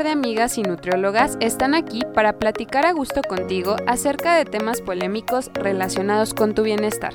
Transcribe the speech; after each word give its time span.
par 0.00 0.06
de 0.06 0.12
amigas 0.12 0.56
y 0.56 0.62
nutriólogas 0.62 1.36
están 1.40 1.74
aquí 1.74 2.00
para 2.14 2.38
platicar 2.38 2.86
a 2.86 2.92
gusto 2.92 3.20
contigo 3.20 3.76
acerca 3.86 4.34
de 4.34 4.46
temas 4.46 4.80
polémicos 4.80 5.50
relacionados 5.52 6.32
con 6.32 6.54
tu 6.54 6.62
bienestar. 6.62 7.12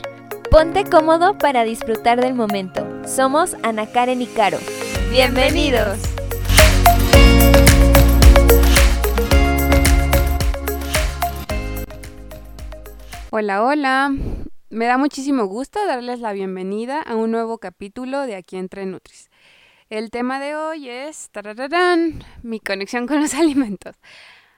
Ponte 0.51 0.83
cómodo 0.83 1.35
para 1.35 1.63
disfrutar 1.63 2.21
del 2.21 2.35
momento. 2.35 2.87
Somos 3.07 3.55
Ana 3.63 3.87
Karen 3.87 4.21
y 4.21 4.27
Caro. 4.27 4.59
¡Bienvenidos! 5.09 5.97
Hola, 13.31 13.63
hola. 13.63 14.13
Me 14.69 14.85
da 14.85 14.99
muchísimo 14.99 15.45
gusto 15.45 15.83
darles 15.87 16.19
la 16.19 16.33
bienvenida 16.33 17.01
a 17.01 17.15
un 17.15 17.31
nuevo 17.31 17.57
capítulo 17.57 18.21
de 18.27 18.35
Aquí 18.35 18.57
entre 18.57 18.85
Nutris. 18.85 19.31
El 19.91 20.09
tema 20.09 20.39
de 20.39 20.55
hoy 20.55 20.89
es 20.89 21.29
mi 22.41 22.59
conexión 22.59 23.05
con 23.05 23.21
los 23.21 23.33
alimentos. 23.35 23.95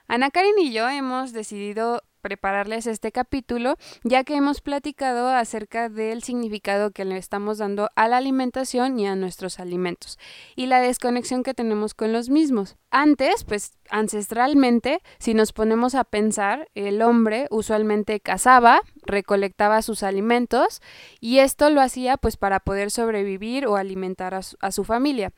Ana 0.06 0.30
Karen 0.30 0.58
y 0.58 0.72
yo 0.72 0.88
hemos 0.88 1.34
decidido 1.34 2.02
prepararles 2.20 2.86
este 2.86 3.12
capítulo, 3.12 3.76
ya 4.04 4.24
que 4.24 4.36
hemos 4.36 4.60
platicado 4.60 5.28
acerca 5.28 5.88
del 5.88 6.22
significado 6.22 6.90
que 6.90 7.04
le 7.04 7.16
estamos 7.16 7.58
dando 7.58 7.90
a 7.96 8.08
la 8.08 8.16
alimentación 8.16 8.98
y 8.98 9.06
a 9.06 9.16
nuestros 9.16 9.60
alimentos 9.60 10.18
y 10.56 10.66
la 10.66 10.80
desconexión 10.80 11.42
que 11.42 11.54
tenemos 11.54 11.94
con 11.94 12.12
los 12.12 12.28
mismos. 12.28 12.76
Antes, 12.90 13.44
pues 13.44 13.72
ancestralmente, 13.90 15.00
si 15.18 15.34
nos 15.34 15.52
ponemos 15.52 15.94
a 15.94 16.04
pensar, 16.04 16.68
el 16.74 17.02
hombre 17.02 17.46
usualmente 17.50 18.20
cazaba, 18.20 18.80
recolectaba 19.02 19.82
sus 19.82 20.02
alimentos 20.02 20.80
y 21.20 21.38
esto 21.38 21.70
lo 21.70 21.80
hacía 21.80 22.16
pues 22.16 22.36
para 22.36 22.60
poder 22.60 22.90
sobrevivir 22.90 23.66
o 23.66 23.76
alimentar 23.76 24.34
a 24.34 24.42
su, 24.42 24.56
a 24.60 24.72
su 24.72 24.84
familia. 24.84 25.32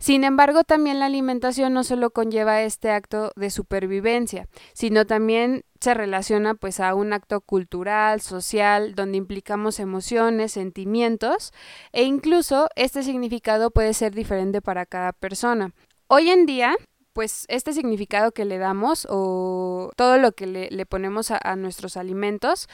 Sin 0.00 0.22
embargo, 0.22 0.62
también 0.62 1.00
la 1.00 1.06
alimentación 1.06 1.72
no 1.72 1.82
solo 1.82 2.10
conlleva 2.10 2.62
este 2.62 2.90
acto 2.90 3.32
de 3.34 3.50
supervivencia, 3.50 4.46
sino 4.72 5.06
también 5.06 5.64
se 5.80 5.92
relaciona 5.92 6.54
pues 6.54 6.78
a 6.78 6.94
un 6.94 7.12
acto 7.12 7.40
cultural, 7.40 8.20
social, 8.20 8.94
donde 8.94 9.18
implicamos 9.18 9.80
emociones, 9.80 10.52
sentimientos 10.52 11.52
e 11.92 12.04
incluso 12.04 12.68
este 12.76 13.02
significado 13.02 13.72
puede 13.72 13.92
ser 13.92 14.14
diferente 14.14 14.62
para 14.62 14.86
cada 14.86 15.12
persona. 15.12 15.72
Hoy 16.06 16.30
en 16.30 16.46
día, 16.46 16.76
pues 17.12 17.44
este 17.48 17.72
significado 17.72 18.30
que 18.30 18.44
le 18.44 18.58
damos 18.58 19.04
o 19.10 19.90
todo 19.96 20.18
lo 20.18 20.30
que 20.32 20.46
le, 20.46 20.86
ponemos 20.86 21.32
a, 21.32 21.56
nuestros 21.56 21.96
alimentos 21.96 22.68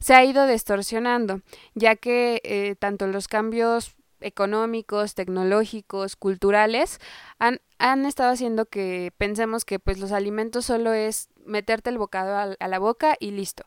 se 0.00 0.14
ha 0.14 0.24
ido 0.24 0.46
distorsionando, 0.48 1.40
ya 1.74 1.94
que 1.94 2.40
eh, 2.42 2.74
tanto 2.78 3.06
los 3.06 3.28
cambios 3.28 3.94
económicos, 4.24 5.14
tecnológicos, 5.14 6.16
culturales, 6.16 6.98
han, 7.38 7.60
han, 7.78 8.06
estado 8.06 8.32
haciendo 8.32 8.66
que 8.66 9.12
pensemos 9.18 9.64
que 9.64 9.78
pues 9.78 9.98
los 9.98 10.12
alimentos 10.12 10.64
solo 10.64 10.92
es 10.92 11.28
meterte 11.44 11.90
el 11.90 11.98
bocado 11.98 12.36
a, 12.36 12.56
a 12.58 12.68
la 12.68 12.78
boca 12.78 13.16
y 13.20 13.30
listo. 13.30 13.64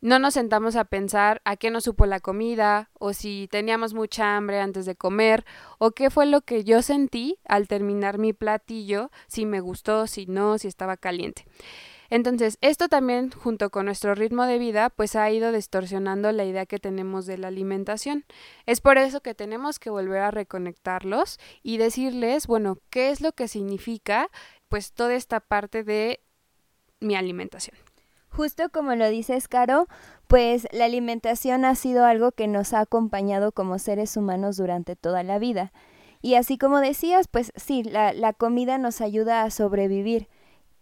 No 0.00 0.20
nos 0.20 0.34
sentamos 0.34 0.76
a 0.76 0.84
pensar 0.84 1.42
a 1.44 1.56
qué 1.56 1.70
nos 1.70 1.84
supo 1.84 2.06
la 2.06 2.20
comida, 2.20 2.88
o 3.00 3.12
si 3.12 3.48
teníamos 3.50 3.94
mucha 3.94 4.36
hambre 4.36 4.60
antes 4.60 4.86
de 4.86 4.94
comer, 4.94 5.44
o 5.78 5.90
qué 5.90 6.08
fue 6.08 6.24
lo 6.24 6.42
que 6.42 6.62
yo 6.62 6.82
sentí 6.82 7.38
al 7.44 7.66
terminar 7.66 8.18
mi 8.18 8.32
platillo, 8.32 9.10
si 9.26 9.44
me 9.44 9.58
gustó, 9.58 10.06
si 10.06 10.26
no, 10.26 10.56
si 10.58 10.68
estaba 10.68 10.96
caliente. 10.96 11.46
Entonces, 12.10 12.56
esto 12.62 12.88
también, 12.88 13.30
junto 13.30 13.70
con 13.70 13.86
nuestro 13.86 14.14
ritmo 14.14 14.44
de 14.44 14.58
vida, 14.58 14.88
pues 14.90 15.14
ha 15.14 15.30
ido 15.30 15.52
distorsionando 15.52 16.32
la 16.32 16.44
idea 16.44 16.64
que 16.64 16.78
tenemos 16.78 17.26
de 17.26 17.36
la 17.36 17.48
alimentación. 17.48 18.24
Es 18.64 18.80
por 18.80 18.96
eso 18.96 19.20
que 19.20 19.34
tenemos 19.34 19.78
que 19.78 19.90
volver 19.90 20.22
a 20.22 20.30
reconectarlos 20.30 21.38
y 21.62 21.76
decirles, 21.76 22.46
bueno, 22.46 22.78
qué 22.90 23.10
es 23.10 23.20
lo 23.20 23.32
que 23.32 23.46
significa, 23.46 24.30
pues, 24.68 24.92
toda 24.92 25.14
esta 25.14 25.40
parte 25.40 25.84
de 25.84 26.20
mi 27.00 27.14
alimentación. 27.14 27.76
Justo 28.30 28.68
como 28.70 28.94
lo 28.94 29.08
dices, 29.08 29.48
Caro, 29.48 29.88
pues 30.28 30.68
la 30.72 30.84
alimentación 30.84 31.64
ha 31.64 31.74
sido 31.74 32.04
algo 32.04 32.32
que 32.32 32.46
nos 32.46 32.72
ha 32.72 32.80
acompañado 32.80 33.52
como 33.52 33.78
seres 33.78 34.16
humanos 34.16 34.56
durante 34.56 34.96
toda 34.96 35.22
la 35.22 35.38
vida. 35.38 35.72
Y 36.20 36.34
así 36.34 36.58
como 36.58 36.80
decías, 36.80 37.28
pues 37.28 37.52
sí, 37.56 37.82
la, 37.82 38.12
la 38.12 38.32
comida 38.32 38.78
nos 38.78 39.00
ayuda 39.00 39.42
a 39.42 39.50
sobrevivir 39.50 40.28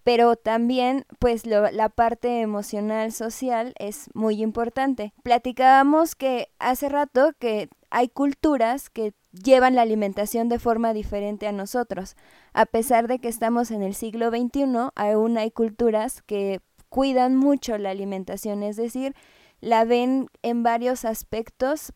pero 0.06 0.36
también 0.36 1.04
pues 1.18 1.46
la 1.46 1.88
parte 1.88 2.40
emocional 2.40 3.10
social 3.10 3.74
es 3.76 4.08
muy 4.14 4.40
importante. 4.40 5.12
Platicábamos 5.24 6.14
que 6.14 6.46
hace 6.60 6.88
rato 6.88 7.32
que 7.40 7.68
hay 7.90 8.08
culturas 8.08 8.88
que 8.88 9.14
llevan 9.32 9.74
la 9.74 9.82
alimentación 9.82 10.48
de 10.48 10.60
forma 10.60 10.92
diferente 10.92 11.48
a 11.48 11.52
nosotros. 11.52 12.14
A 12.52 12.66
pesar 12.66 13.08
de 13.08 13.18
que 13.18 13.26
estamos 13.26 13.72
en 13.72 13.82
el 13.82 13.94
siglo 13.94 14.30
XXI, 14.30 14.90
aún 14.94 15.38
hay 15.38 15.50
culturas 15.50 16.22
que 16.22 16.60
cuidan 16.88 17.34
mucho 17.34 17.76
la 17.76 17.90
alimentación, 17.90 18.62
es 18.62 18.76
decir, 18.76 19.12
la 19.60 19.84
ven 19.84 20.28
en 20.42 20.62
varios 20.62 21.04
aspectos, 21.04 21.92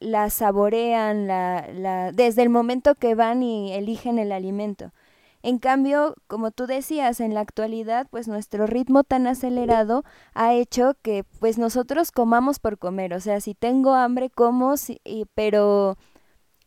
la 0.00 0.30
saborean, 0.30 1.28
la, 1.28 2.10
desde 2.12 2.42
el 2.42 2.48
momento 2.48 2.96
que 2.96 3.14
van 3.14 3.44
y 3.44 3.72
eligen 3.72 4.18
el 4.18 4.32
alimento. 4.32 4.90
En 5.46 5.60
cambio, 5.60 6.16
como 6.26 6.50
tú 6.50 6.66
decías, 6.66 7.20
en 7.20 7.32
la 7.32 7.38
actualidad, 7.38 8.08
pues 8.10 8.26
nuestro 8.26 8.66
ritmo 8.66 9.04
tan 9.04 9.28
acelerado 9.28 10.02
ha 10.34 10.52
hecho 10.54 10.94
que 11.02 11.22
pues 11.38 11.56
nosotros 11.56 12.10
comamos 12.10 12.58
por 12.58 12.78
comer, 12.78 13.14
o 13.14 13.20
sea, 13.20 13.40
si 13.40 13.54
tengo 13.54 13.94
hambre 13.94 14.28
como, 14.28 14.74
pero 15.36 15.98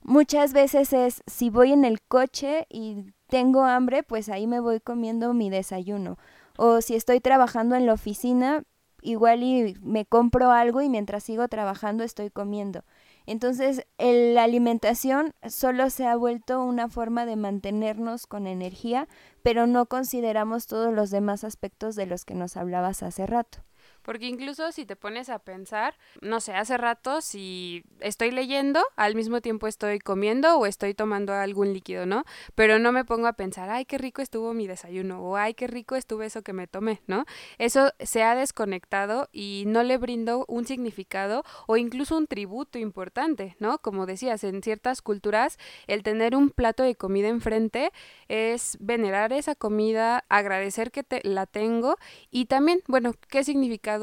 muchas 0.01 0.53
veces 0.53 0.93
es 0.93 1.21
si 1.27 1.49
voy 1.49 1.73
en 1.73 1.83
el 1.83 2.01
coche 2.01 2.67
y 2.69 3.11
tengo 3.27 3.65
hambre, 3.65 4.01
pues 4.01 4.29
ahí 4.29 4.47
me 4.47 4.61
voy 4.61 4.79
comiendo 4.79 5.33
mi 5.33 5.49
desayuno. 5.49 6.17
O 6.55 6.79
si 6.79 6.95
estoy 6.95 7.19
trabajando 7.19 7.75
en 7.75 7.85
la 7.85 7.91
oficina, 7.91 8.63
igual 9.01 9.43
y 9.43 9.75
me 9.81 10.05
compro 10.05 10.51
algo 10.51 10.81
y 10.81 10.87
mientras 10.87 11.23
sigo 11.25 11.49
trabajando 11.49 12.05
estoy 12.05 12.29
comiendo. 12.29 12.85
Entonces, 13.29 13.85
la 13.99 14.43
alimentación 14.43 15.33
solo 15.47 15.91
se 15.91 16.07
ha 16.07 16.15
vuelto 16.15 16.63
una 16.63 16.89
forma 16.89 17.27
de 17.27 17.35
mantenernos 17.35 18.25
con 18.25 18.47
energía, 18.47 19.07
pero 19.43 19.67
no 19.67 19.85
consideramos 19.85 20.65
todos 20.65 20.91
los 20.91 21.11
demás 21.11 21.43
aspectos 21.43 21.95
de 21.95 22.07
los 22.07 22.25
que 22.25 22.33
nos 22.33 22.57
hablabas 22.57 23.03
hace 23.03 23.27
rato. 23.27 23.59
Porque 24.09 24.25
incluso 24.25 24.71
si 24.71 24.87
te 24.87 24.95
pones 24.95 25.29
a 25.29 25.37
pensar, 25.37 25.93
no 26.19 26.39
sé, 26.39 26.53
hace 26.53 26.77
rato 26.77 27.21
si 27.21 27.83
estoy 27.99 28.31
leyendo, 28.31 28.83
al 28.95 29.13
mismo 29.13 29.39
tiempo 29.39 29.67
estoy 29.67 29.99
comiendo 29.99 30.57
o 30.57 30.65
estoy 30.65 30.95
tomando 30.95 31.31
algún 31.31 31.73
líquido, 31.73 32.07
¿no? 32.07 32.23
Pero 32.55 32.79
no 32.79 32.91
me 32.91 33.05
pongo 33.05 33.27
a 33.27 33.33
pensar, 33.33 33.69
ay, 33.69 33.85
qué 33.85 33.99
rico 33.99 34.23
estuvo 34.23 34.51
mi 34.55 34.65
desayuno 34.65 35.21
o 35.21 35.35
ay, 35.35 35.53
qué 35.53 35.67
rico 35.67 35.95
estuvo 35.95 36.23
eso 36.23 36.41
que 36.41 36.53
me 36.53 36.65
tomé, 36.65 37.03
¿no? 37.05 37.25
Eso 37.59 37.91
se 37.99 38.23
ha 38.23 38.33
desconectado 38.33 39.29
y 39.31 39.65
no 39.67 39.83
le 39.83 39.99
brindo 39.99 40.43
un 40.47 40.65
significado 40.65 41.43
o 41.67 41.77
incluso 41.77 42.17
un 42.17 42.25
tributo 42.25 42.79
importante, 42.79 43.57
¿no? 43.59 43.77
Como 43.77 44.07
decías, 44.07 44.43
en 44.43 44.63
ciertas 44.63 45.03
culturas 45.03 45.59
el 45.85 46.01
tener 46.01 46.35
un 46.35 46.49
plato 46.49 46.81
de 46.81 46.95
comida 46.95 47.27
enfrente 47.27 47.91
es 48.27 48.75
venerar 48.79 49.33
esa 49.33 49.53
comida, 49.53 50.25
agradecer 50.29 50.89
que 50.89 51.03
te, 51.03 51.21
la 51.23 51.45
tengo 51.45 51.97
y 52.31 52.45
también, 52.45 52.81
bueno, 52.87 53.13
¿qué 53.27 53.43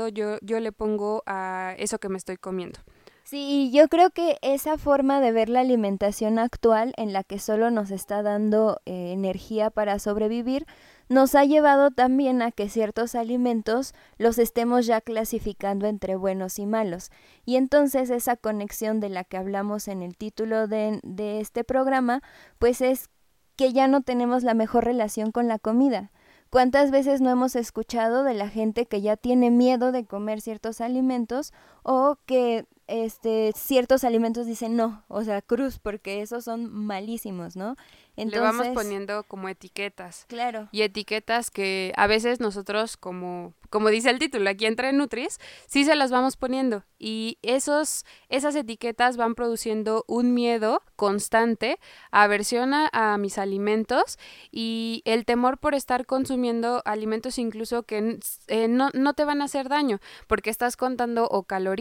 yo, 0.09 0.39
yo 0.43 0.61
le 0.61 0.73
pongo 0.73 1.23
a 1.27 1.75
eso 1.79 1.99
que 1.99 2.09
me 2.09 2.19
estoy 2.19 2.37
comiendo. 2.37 2.81
Sí, 3.27 3.73
yo 3.73 3.89
creo 3.89 4.11
que 4.11 4.39
esa 4.41 4.79
forma 4.79 5.21
de 5.21 5.33
ver 5.33 5.49
la 5.49 5.59
alimentación 5.59 6.39
actual 6.39 6.95
en 6.97 7.13
la 7.13 7.25
que 7.25 7.41
solo 7.41 7.73
nos 7.73 7.91
está 7.91 8.23
dando 8.23 8.81
eh, 8.87 9.11
energía 9.13 9.71
para 9.71 9.99
sobrevivir, 9.99 10.65
nos 11.09 11.35
ha 11.35 11.45
llevado 11.45 11.91
también 11.91 12.41
a 12.41 12.53
que 12.53 12.69
ciertos 12.69 13.17
alimentos 13.17 13.95
los 14.17 14.39
estemos 14.39 14.87
ya 14.87 15.01
clasificando 15.01 15.89
entre 15.89 16.15
buenos 16.15 16.61
y 16.61 16.67
malos. 16.67 17.11
Y 17.45 17.57
entonces 17.57 18.11
esa 18.11 18.37
conexión 18.37 19.01
de 19.01 19.09
la 19.09 19.25
que 19.25 19.39
hablamos 19.39 19.89
en 19.89 20.03
el 20.03 20.17
título 20.17 20.69
de, 20.69 21.01
de 21.03 21.41
este 21.41 21.65
programa, 21.65 22.23
pues 22.61 22.81
es 22.81 23.09
que 23.57 23.73
ya 23.73 23.89
no 23.89 24.03
tenemos 24.03 24.45
la 24.45 24.55
mejor 24.55 24.85
relación 24.85 25.33
con 25.33 25.49
la 25.49 25.59
comida. 25.59 26.13
¿Cuántas 26.51 26.91
veces 26.91 27.21
no 27.21 27.31
hemos 27.31 27.57
escuchado 27.57 28.23
de 28.23 28.35
la 28.35 28.49
gente 28.49 28.87
que 28.87 29.01
ya 29.01 29.17
tiene 29.17 29.51
miedo 29.51 29.91
de 29.91 30.05
comer 30.05 30.41
ciertos 30.41 30.81
alimentos 30.81 31.53
o 31.89 32.19
que 32.27 32.67
este 32.89 33.53
ciertos 33.55 34.03
alimentos 34.03 34.47
dicen 34.47 34.75
no, 34.77 35.05
o 35.07 35.23
sea, 35.23 35.41
cruz 35.41 35.79
porque 35.79 36.21
esos 36.21 36.45
son 36.45 36.69
malísimos, 36.73 37.55
¿no? 37.55 37.77
Le 38.17 38.41
vamos 38.41 38.69
poniendo 38.69 39.25
como 39.25 39.49
etiquetas. 39.49 40.25
Claro. 40.27 40.69
Y 40.73 40.83
etiquetas 40.83 41.51
que 41.51 41.93
a 41.97 42.07
veces 42.07 42.41
nosotros, 42.41 42.97
como, 42.97 43.53
como 43.69 43.91
dice 43.91 44.09
el 44.09 44.19
título, 44.19 44.49
aquí 44.49 44.65
entra 44.65 44.91
Nutris, 44.91 45.39
sí 45.67 45.85
se 45.85 45.95
las 45.95 46.11
vamos 46.11 46.39
poniendo. 46.39 46.83
Y 46.99 47.37
esos, 47.43 48.07
esas 48.31 48.57
etiquetas 48.57 49.19
van 49.19 49.35
produciendo 49.35 50.03
un 50.09 50.33
miedo 50.33 50.83
constante, 50.97 51.79
aversión 52.11 52.73
a, 52.73 53.19
mis 53.19 53.37
alimentos 53.37 54.19
y 54.51 55.03
el 55.05 55.27
temor 55.27 55.59
por 55.59 55.75
estar 55.75 56.07
consumiendo 56.07 56.81
alimentos 56.87 57.39
incluso 57.39 57.83
que 57.83 58.19
eh, 58.49 58.69
no, 58.69 58.89
no 58.95 59.13
te 59.13 59.25
van 59.25 59.43
a 59.43 59.45
hacer 59.45 59.69
daño, 59.69 60.01
porque 60.27 60.49
estás 60.49 60.79
contando 60.79 61.27
o 61.29 61.43
calorías 61.43 61.76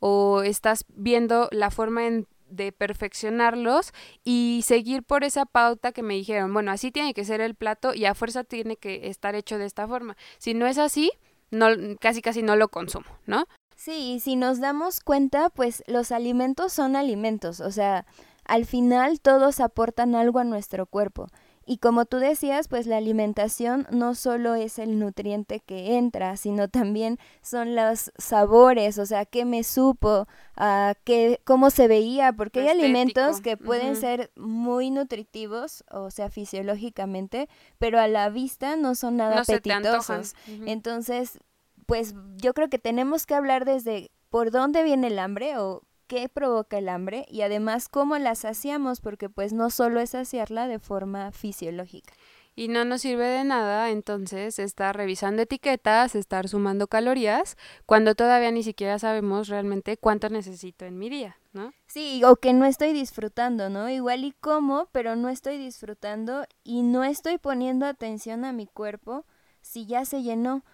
o 0.00 0.42
estás 0.42 0.84
viendo 0.88 1.48
la 1.52 1.70
forma 1.70 2.06
en 2.06 2.26
de 2.54 2.72
perfeccionarlos 2.72 3.92
y 4.22 4.62
seguir 4.64 5.02
por 5.02 5.24
esa 5.24 5.44
pauta 5.46 5.92
que 5.92 6.02
me 6.02 6.14
dijeron, 6.14 6.52
bueno, 6.52 6.70
así 6.70 6.90
tiene 6.90 7.14
que 7.14 7.24
ser 7.24 7.40
el 7.40 7.54
plato 7.54 7.94
y 7.94 8.04
a 8.04 8.14
fuerza 8.14 8.44
tiene 8.44 8.76
que 8.76 9.08
estar 9.08 9.34
hecho 9.34 9.58
de 9.58 9.66
esta 9.66 9.86
forma. 9.88 10.16
Si 10.38 10.54
no 10.54 10.66
es 10.66 10.78
así, 10.78 11.10
no, 11.50 11.68
casi 12.00 12.22
casi 12.22 12.42
no 12.42 12.56
lo 12.56 12.68
consumo, 12.68 13.06
¿no? 13.26 13.46
Sí, 13.76 14.14
y 14.14 14.20
si 14.20 14.36
nos 14.36 14.60
damos 14.60 15.00
cuenta, 15.00 15.50
pues 15.50 15.82
los 15.86 16.12
alimentos 16.12 16.72
son 16.72 16.96
alimentos, 16.96 17.60
o 17.60 17.70
sea, 17.70 18.06
al 18.44 18.66
final 18.66 19.20
todos 19.20 19.60
aportan 19.60 20.14
algo 20.14 20.38
a 20.38 20.44
nuestro 20.44 20.86
cuerpo. 20.86 21.28
Y 21.66 21.78
como 21.78 22.04
tú 22.04 22.18
decías, 22.18 22.68
pues 22.68 22.86
la 22.86 22.96
alimentación 22.96 23.86
no 23.90 24.14
solo 24.14 24.54
es 24.54 24.78
el 24.78 24.98
nutriente 24.98 25.60
que 25.60 25.96
entra, 25.96 26.36
sino 26.36 26.68
también 26.68 27.18
son 27.42 27.74
los 27.74 28.12
sabores, 28.18 28.98
o 28.98 29.06
sea, 29.06 29.24
qué 29.24 29.44
me 29.44 29.64
supo, 29.64 30.26
a 30.56 30.94
qué, 31.04 31.40
cómo 31.44 31.70
se 31.70 31.88
veía, 31.88 32.32
porque 32.32 32.60
hay 32.60 32.68
alimentos 32.68 33.40
que 33.40 33.56
pueden 33.56 33.96
ser 33.96 34.30
muy 34.36 34.90
nutritivos, 34.90 35.84
o 35.90 36.10
sea, 36.10 36.28
fisiológicamente, 36.28 37.48
pero 37.78 37.98
a 37.98 38.08
la 38.08 38.28
vista 38.28 38.76
no 38.76 38.94
son 38.94 39.16
nada 39.16 39.40
apetitosos. 39.40 40.34
Entonces, 40.66 41.38
pues 41.86 42.14
yo 42.36 42.54
creo 42.54 42.68
que 42.68 42.78
tenemos 42.78 43.26
que 43.26 43.34
hablar 43.34 43.64
desde 43.64 44.10
por 44.30 44.50
dónde 44.50 44.82
viene 44.82 45.08
el 45.08 45.18
hambre 45.18 45.58
o 45.58 45.82
qué 46.06 46.28
provoca 46.28 46.78
el 46.78 46.88
hambre 46.88 47.26
y 47.28 47.42
además 47.42 47.88
cómo 47.88 48.18
la 48.18 48.34
saciamos, 48.34 49.00
porque 49.00 49.28
pues 49.28 49.52
no 49.52 49.70
solo 49.70 50.00
es 50.00 50.10
saciarla 50.10 50.68
de 50.68 50.78
forma 50.78 51.32
fisiológica. 51.32 52.14
Y 52.56 52.68
no 52.68 52.84
nos 52.84 53.00
sirve 53.00 53.26
de 53.26 53.42
nada 53.42 53.90
entonces 53.90 54.60
estar 54.60 54.96
revisando 54.96 55.42
etiquetas, 55.42 56.14
estar 56.14 56.48
sumando 56.48 56.86
calorías, 56.86 57.56
cuando 57.84 58.14
todavía 58.14 58.52
ni 58.52 58.62
siquiera 58.62 58.98
sabemos 59.00 59.48
realmente 59.48 59.96
cuánto 59.96 60.28
necesito 60.28 60.84
en 60.84 60.96
mi 60.96 61.10
día, 61.10 61.36
¿no? 61.52 61.72
Sí, 61.88 62.22
o 62.24 62.36
que 62.36 62.52
no 62.52 62.64
estoy 62.64 62.92
disfrutando, 62.92 63.70
¿no? 63.70 63.88
Igual 63.90 64.24
y 64.24 64.32
como, 64.32 64.88
pero 64.92 65.16
no 65.16 65.30
estoy 65.30 65.58
disfrutando 65.58 66.44
y 66.62 66.82
no 66.82 67.02
estoy 67.02 67.38
poniendo 67.38 67.86
atención 67.86 68.44
a 68.44 68.52
mi 68.52 68.66
cuerpo 68.66 69.24
si 69.60 69.86
ya 69.86 70.04
se 70.04 70.22
llenó 70.22 70.64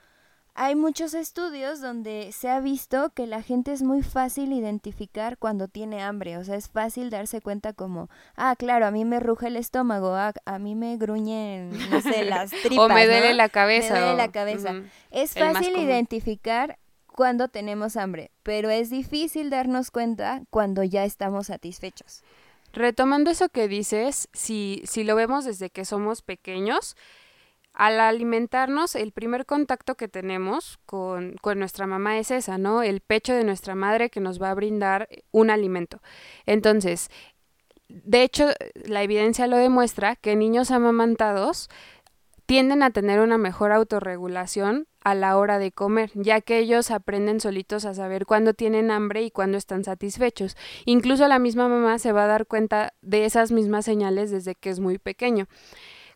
hay 0.62 0.76
muchos 0.76 1.14
estudios 1.14 1.80
donde 1.80 2.32
se 2.32 2.50
ha 2.50 2.60
visto 2.60 3.08
que 3.14 3.26
la 3.26 3.40
gente 3.40 3.72
es 3.72 3.80
muy 3.80 4.02
fácil 4.02 4.52
identificar 4.52 5.38
cuando 5.38 5.68
tiene 5.68 6.02
hambre, 6.02 6.36
o 6.36 6.44
sea, 6.44 6.54
es 6.56 6.68
fácil 6.68 7.08
darse 7.08 7.40
cuenta 7.40 7.72
como, 7.72 8.10
ah, 8.36 8.54
claro, 8.58 8.84
a 8.84 8.90
mí 8.90 9.06
me 9.06 9.20
ruge 9.20 9.46
el 9.46 9.56
estómago, 9.56 10.14
ah, 10.14 10.34
a 10.44 10.58
mí 10.58 10.74
me 10.74 10.98
gruñen, 10.98 11.70
no 11.88 12.02
sé, 12.02 12.24
las 12.26 12.50
tripas. 12.50 12.78
o 12.78 12.88
me 12.90 13.06
duele 13.06 13.32
la 13.32 13.48
cabeza. 13.48 13.94
Me 13.94 14.00
duele 14.00 14.16
la 14.18 14.30
cabeza. 14.30 14.74
Es 15.10 15.32
fácil 15.32 15.78
identificar 15.78 16.78
cuando 17.06 17.48
tenemos 17.48 17.96
hambre, 17.96 18.30
pero 18.42 18.68
es 18.68 18.90
difícil 18.90 19.48
darnos 19.48 19.90
cuenta 19.90 20.42
cuando 20.50 20.84
ya 20.84 21.06
estamos 21.06 21.46
satisfechos. 21.46 22.22
Retomando 22.74 23.30
eso 23.30 23.48
que 23.48 23.66
dices, 23.66 24.28
si, 24.34 24.82
si 24.84 25.04
lo 25.04 25.16
vemos 25.16 25.46
desde 25.46 25.70
que 25.70 25.86
somos 25.86 26.20
pequeños, 26.20 26.96
al 27.80 27.98
alimentarnos, 27.98 28.94
el 28.94 29.10
primer 29.10 29.46
contacto 29.46 29.94
que 29.94 30.06
tenemos 30.06 30.78
con, 30.84 31.36
nuestra 31.56 31.86
mamá 31.86 32.18
es 32.18 32.30
esa, 32.30 32.58
¿no? 32.58 32.82
El 32.82 33.00
pecho 33.00 33.32
de 33.32 33.42
nuestra 33.42 33.74
madre 33.74 34.10
que 34.10 34.20
nos 34.20 34.40
va 34.40 34.50
a 34.50 34.54
brindar 34.54 35.08
un 35.30 35.48
alimento. 35.48 36.02
Entonces, 36.44 37.08
de 37.88 38.22
hecho, 38.22 38.48
la 38.84 39.02
evidencia 39.02 39.46
lo 39.46 39.56
demuestra 39.56 40.14
que 40.14 40.36
niños 40.36 40.70
amamantados 40.70 41.70
tienden 42.44 42.82
a 42.82 42.90
tener 42.90 43.18
una 43.20 43.38
mejor 43.38 43.72
autorregulación 43.72 44.86
a 45.02 45.14
la 45.14 45.38
hora 45.38 45.58
de 45.58 45.72
comer, 45.72 46.10
ya 46.12 46.42
que 46.42 46.58
ellos 46.58 46.90
aprenden 46.90 47.40
solitos 47.40 47.86
a 47.86 47.94
saber 47.94 48.26
cuándo 48.26 48.52
tienen 48.52 48.90
hambre 48.90 49.22
y 49.22 49.30
cuándo 49.30 49.56
están 49.56 49.84
satisfechos. 49.84 50.54
Incluso 50.84 51.26
la 51.28 51.38
misma 51.38 51.66
mamá 51.68 51.98
se 51.98 52.12
va 52.12 52.24
a 52.24 52.26
dar 52.26 52.44
cuenta 52.44 52.92
de 53.00 53.24
esas 53.24 53.52
mismas 53.52 53.86
señales 53.86 54.30
desde 54.30 54.54
que 54.54 54.68
es 54.68 54.80
muy 54.80 54.98
pequeño. 54.98 55.46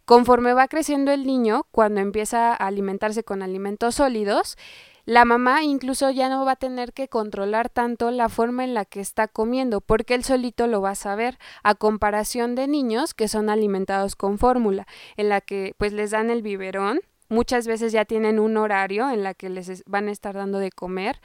Conforme 0.05 0.53
va 0.53 0.69
creciendo 0.69 1.13
el 1.13 1.27
niño, 1.27 1.67
cuando 1.71 2.01
empieza 2.01 2.53
a 2.53 2.55
alimentarse 2.55 3.25
con 3.25 3.43
alimentos 3.43 3.95
sólidos, 3.95 4.57
la 5.07 5.25
mamá 5.25 5.63
incluso 5.63 6.11
ya 6.11 6.29
no 6.29 6.45
va 6.45 6.53
a 6.53 6.57
tener 6.57 6.93
que 6.93 7.09
controlar 7.09 7.69
tanto 7.69 8.11
la 8.11 8.29
forma 8.29 8.65
en 8.65 8.75
la 8.75 8.85
que 8.85 9.01
está 9.01 9.29
comiendo, 9.29 9.81
porque 9.81 10.15
él 10.15 10.25
solito 10.25 10.67
lo 10.67 10.81
va 10.81 10.91
a 10.91 10.95
saber, 10.95 11.39
a 11.63 11.75
comparación 11.75 12.55
de 12.55 12.69
niños 12.69 13.15
que 13.15 13.29
son 13.29 13.51
alimentados 13.51 14.17
con 14.17 14.39
fórmula, 14.39 14.87
en 15.17 15.29
la 15.29 15.41
que 15.41 15.75
pues 15.79 15.93
les 15.93 16.11
dan 16.11 16.31
el 16.31 16.43
biberón, 16.43 17.01
muchas 17.29 17.67
veces 17.67 17.93
ya 17.93 18.05
tienen 18.05 18.39
un 18.39 18.57
horario 18.57 19.11
en 19.11 19.23
la 19.23 19.35
que 19.35 19.49
les 19.49 19.85
van 19.87 20.09
a 20.09 20.13
estar 20.13 20.35
dando 20.35 20.59
de 20.59 20.71
comer 20.71 21.21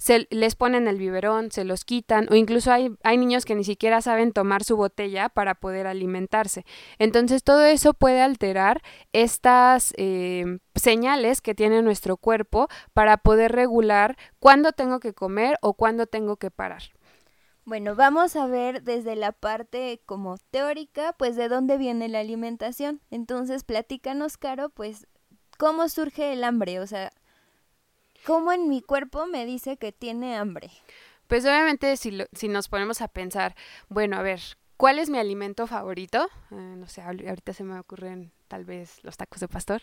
se 0.00 0.26
les 0.30 0.56
ponen 0.56 0.88
el 0.88 0.96
biberón, 0.96 1.52
se 1.52 1.62
los 1.64 1.84
quitan 1.84 2.26
o 2.30 2.34
incluso 2.34 2.72
hay, 2.72 2.90
hay 3.02 3.18
niños 3.18 3.44
que 3.44 3.54
ni 3.54 3.64
siquiera 3.64 4.00
saben 4.00 4.32
tomar 4.32 4.64
su 4.64 4.74
botella 4.76 5.28
para 5.28 5.54
poder 5.54 5.86
alimentarse. 5.86 6.64
Entonces 6.98 7.44
todo 7.44 7.64
eso 7.64 7.92
puede 7.92 8.22
alterar 8.22 8.80
estas 9.12 9.92
eh, 9.98 10.58
señales 10.74 11.42
que 11.42 11.54
tiene 11.54 11.82
nuestro 11.82 12.16
cuerpo 12.16 12.68
para 12.94 13.18
poder 13.18 13.52
regular 13.52 14.16
cuándo 14.38 14.72
tengo 14.72 15.00
que 15.00 15.12
comer 15.12 15.58
o 15.60 15.74
cuándo 15.74 16.06
tengo 16.06 16.38
que 16.38 16.50
parar. 16.50 16.82
Bueno, 17.66 17.94
vamos 17.94 18.36
a 18.36 18.46
ver 18.46 18.82
desde 18.82 19.16
la 19.16 19.32
parte 19.32 20.00
como 20.06 20.38
teórica, 20.50 21.14
pues 21.18 21.36
de 21.36 21.48
dónde 21.48 21.76
viene 21.76 22.08
la 22.08 22.20
alimentación. 22.20 23.02
Entonces, 23.10 23.64
platícanos, 23.64 24.38
Caro, 24.38 24.70
pues 24.70 25.06
cómo 25.58 25.90
surge 25.90 26.32
el 26.32 26.42
hambre, 26.42 26.80
o 26.80 26.86
sea, 26.86 27.12
¿Cómo 28.24 28.52
en 28.52 28.68
mi 28.68 28.82
cuerpo 28.82 29.26
me 29.26 29.46
dice 29.46 29.76
que 29.76 29.92
tiene 29.92 30.36
hambre? 30.36 30.70
Pues 31.26 31.44
obviamente 31.44 31.96
si, 31.96 32.18
si 32.32 32.48
nos 32.48 32.68
ponemos 32.68 33.00
a 33.00 33.08
pensar, 33.08 33.54
bueno, 33.88 34.16
a 34.16 34.22
ver, 34.22 34.40
¿cuál 34.76 34.98
es 34.98 35.08
mi 35.10 35.18
alimento 35.18 35.66
favorito? 35.66 36.28
Eh, 36.50 36.54
no 36.54 36.86
sé, 36.88 37.02
ahorita 37.02 37.52
se 37.52 37.64
me 37.64 37.78
ocurren 37.78 38.32
tal 38.48 38.64
vez 38.64 38.98
los 39.04 39.16
tacos 39.16 39.40
de 39.40 39.48
pastor. 39.48 39.82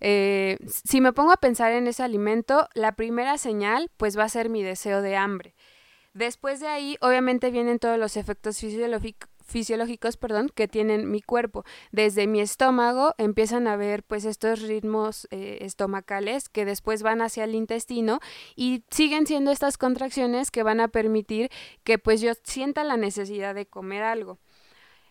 Eh, 0.00 0.56
si 0.66 1.00
me 1.00 1.12
pongo 1.12 1.32
a 1.32 1.36
pensar 1.36 1.72
en 1.72 1.88
ese 1.88 2.02
alimento, 2.02 2.68
la 2.74 2.92
primera 2.92 3.38
señal 3.38 3.90
pues 3.96 4.16
va 4.16 4.24
a 4.24 4.28
ser 4.28 4.48
mi 4.48 4.62
deseo 4.62 5.02
de 5.02 5.16
hambre. 5.16 5.54
Después 6.12 6.60
de 6.60 6.68
ahí, 6.68 6.96
obviamente 7.00 7.50
vienen 7.50 7.80
todos 7.80 7.98
los 7.98 8.16
efectos 8.16 8.58
fisiológicos 8.60 9.28
fisiológicos, 9.44 10.16
perdón, 10.16 10.50
que 10.54 10.68
tienen 10.68 11.10
mi 11.10 11.20
cuerpo. 11.20 11.64
Desde 11.92 12.26
mi 12.26 12.40
estómago 12.40 13.14
empiezan 13.18 13.66
a 13.68 13.76
ver 13.76 14.02
pues 14.02 14.24
estos 14.24 14.62
ritmos 14.62 15.28
eh, 15.30 15.58
estomacales 15.60 16.48
que 16.48 16.64
después 16.64 17.02
van 17.02 17.22
hacia 17.22 17.44
el 17.44 17.54
intestino 17.54 18.20
y 18.56 18.84
siguen 18.90 19.26
siendo 19.26 19.50
estas 19.50 19.78
contracciones 19.78 20.50
que 20.50 20.62
van 20.62 20.80
a 20.80 20.88
permitir 20.88 21.50
que 21.84 21.98
pues 21.98 22.20
yo 22.20 22.32
sienta 22.42 22.84
la 22.84 22.96
necesidad 22.96 23.54
de 23.54 23.66
comer 23.66 24.02
algo. 24.02 24.38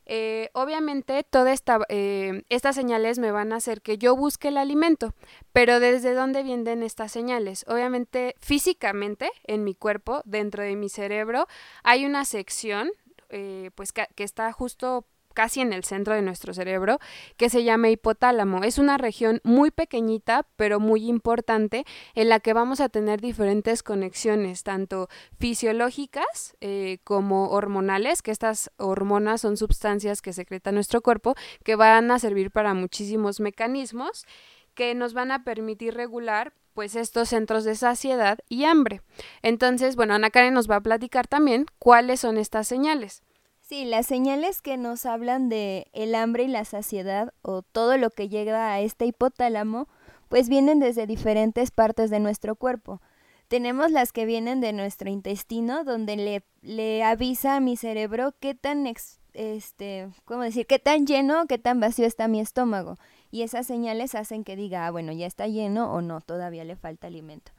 Eh, 0.06 0.50
obviamente 0.54 1.24
todas 1.24 1.54
esta, 1.54 1.80
eh, 1.88 2.44
estas 2.50 2.76
señales 2.76 3.20
me 3.20 3.32
van 3.32 3.54
a 3.54 3.58
hacer 3.58 3.82
que 3.82 3.98
yo 3.98 4.18
busque 4.18 4.50
el 4.50 4.58
alimento, 4.58 5.14
pero 5.54 5.80
¿desde 5.80 6.14
dónde 6.14 6.44
vienen 6.44 6.84
estas 6.84 7.12
señales? 7.12 7.64
Obviamente 7.68 8.36
físicamente 8.40 9.32
en 9.46 9.64
mi 9.64 9.76
cuerpo, 9.76 10.22
dentro 10.26 10.64
de 10.64 10.76
mi 10.76 10.90
cerebro, 10.90 11.48
hay 11.84 12.06
una 12.06 12.26
sección 12.26 12.92
eh, 13.34 13.72
pues 13.74 13.92
que, 13.92 14.08
está 14.18 14.52
justo 14.52 15.08
casi 15.34 15.62
en 15.62 15.74
el 15.74 15.84
centro 15.84 16.14
de 16.14 16.22
nuestro 16.22 16.54
cerebro, 16.54 17.00
que 17.38 17.50
se 17.50 17.64
llama 17.64 17.90
hipotálamo. 17.90 18.64
Es 18.64 18.78
una 18.78 19.00
región 19.00 19.42
muy 19.44 19.72
pequeñita, 19.72 20.48
pero 20.56 20.80
muy 20.80 21.10
importante, 21.10 21.86
en 22.14 22.30
la 22.30 22.40
que 22.40 22.54
vamos 22.54 22.80
a 22.80 22.90
tener 22.90 23.20
diferentes 23.20 23.82
conexiones, 23.82 24.62
tanto 24.62 25.10
fisiológicas 25.40 26.56
eh, 26.62 27.00
como 27.04 27.50
hormonales, 27.50 28.22
que 28.22 28.30
estas 28.30 28.70
hormonas 28.78 29.42
son 29.42 29.58
sustancias 29.58 30.22
que 30.22 30.32
secreta 30.32 30.72
nuestro 30.72 31.02
cuerpo, 31.02 31.34
que 31.64 31.76
van 31.76 32.12
a 32.12 32.20
servir 32.20 32.52
para 32.52 32.76
muchísimos 32.76 33.40
mecanismos 33.40 34.28
que 34.76 34.94
nos 34.96 35.14
van 35.14 35.32
a 35.32 35.44
permitir 35.44 35.96
regular 35.96 36.54
pues 36.74 36.96
estos 36.96 37.30
centros 37.30 37.64
de 37.64 37.76
saciedad 37.76 38.40
y 38.50 38.66
hambre. 38.66 39.02
Entonces, 39.42 39.96
bueno, 39.96 40.14
Ana 40.14 40.30
Karen 40.30 40.54
nos 40.54 40.70
va 40.70 40.78
a 40.78 40.82
platicar 40.82 41.28
también 41.28 41.66
cuáles 41.80 42.20
son 42.20 42.38
estas 42.38 42.68
señales. 42.68 43.24
Sí, 43.62 43.86
las 43.86 44.06
señales 44.08 44.62
que 44.62 44.78
nos 44.78 45.06
hablan 45.06 45.48
de 45.48 45.88
el 45.94 46.16
hambre 46.16 46.44
y 46.44 46.48
la 46.48 46.66
saciedad 46.66 47.34
o 47.42 47.62
todo 47.62 47.98
lo 47.98 48.10
que 48.10 48.28
llega 48.28 48.74
a 48.74 48.82
este 48.82 49.06
hipotálamo, 49.06 49.88
pues 50.28 50.50
vienen 50.50 50.80
desde 50.80 51.08
diferentes 51.08 51.72
partes 51.72 52.10
de 52.10 52.20
nuestro 52.20 52.56
cuerpo. 52.56 53.02
Tenemos 53.48 53.92
las 53.92 54.12
que 54.12 54.26
vienen 54.26 54.62
de 54.62 54.74
nuestro 54.74 55.10
intestino, 55.10 55.84
donde 55.84 56.18
le, 56.18 56.44
le 56.62 57.04
avisa 57.04 57.56
a 57.56 57.60
mi 57.60 57.78
cerebro 57.78 58.34
qué 58.40 58.54
tan, 58.54 58.86
este, 59.34 60.10
¿cómo 60.26 60.42
decir? 60.42 60.66
qué 60.66 60.80
tan 60.80 61.06
lleno, 61.06 61.46
qué 61.48 61.58
tan 61.58 61.80
vacío 61.80 62.06
está 62.06 62.28
mi 62.28 62.42
estómago 62.42 62.98
y 63.34 63.42
esas 63.42 63.66
señales 63.66 64.14
hacen 64.14 64.44
que 64.44 64.56
diga, 64.56 64.86
ah, 64.86 64.92
bueno, 64.92 65.12
ya 65.12 65.26
está 65.26 65.48
lleno 65.48 65.92
o 65.92 66.04
no, 66.04 66.22
todavía 66.22 66.64
le 66.66 66.76
falta 66.76 67.08
alimento. 67.08 67.52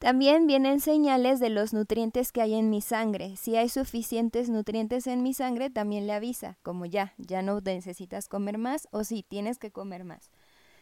También 0.00 0.48
vienen 0.48 0.80
señales 0.80 1.38
de 1.38 1.48
los 1.48 1.72
nutrientes 1.72 2.32
que 2.32 2.42
hay 2.42 2.54
en 2.54 2.70
mi 2.70 2.80
sangre. 2.80 3.36
Si 3.36 3.54
hay 3.54 3.68
suficientes 3.68 4.48
nutrientes 4.50 5.06
en 5.06 5.22
mi 5.22 5.32
sangre, 5.32 5.70
también 5.70 6.08
le 6.08 6.12
avisa, 6.12 6.58
como 6.64 6.86
ya, 6.86 7.14
ya 7.18 7.40
no 7.40 7.60
necesitas 7.60 8.28
comer 8.28 8.58
más 8.58 8.88
o 8.90 9.04
sí, 9.04 9.24
tienes 9.26 9.60
que 9.60 9.70
comer 9.70 10.02
más. 10.02 10.32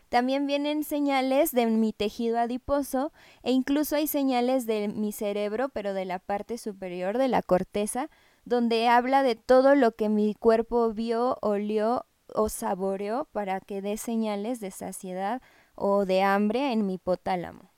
También 0.08 0.46
vienen 0.46 0.84
señales 0.84 1.52
de 1.52 1.66
mi 1.66 1.92
tejido 1.92 2.38
adiposo 2.38 3.12
e 3.42 3.52
incluso 3.52 3.94
hay 3.94 4.06
señales 4.06 4.64
de 4.64 4.88
mi 4.88 5.12
cerebro, 5.12 5.68
pero 5.68 5.92
de 5.92 6.06
la 6.06 6.18
parte 6.18 6.56
superior 6.56 7.18
de 7.18 7.28
la 7.28 7.42
corteza, 7.42 8.08
donde 8.46 8.88
habla 8.88 9.22
de 9.22 9.36
todo 9.36 9.74
lo 9.74 9.92
que 9.92 10.08
mi 10.08 10.34
cuerpo 10.34 10.94
vio, 10.94 11.36
olió 11.42 12.06
o 12.34 12.48
saboreó 12.48 13.26
para 13.32 13.60
que 13.60 13.82
dé 13.82 13.96
señales 13.96 14.60
de 14.60 14.70
saciedad 14.70 15.42
o 15.74 16.04
de 16.04 16.22
hambre 16.22 16.72
en 16.72 16.86
mi 16.86 16.94
hipotálamo. 16.94 17.70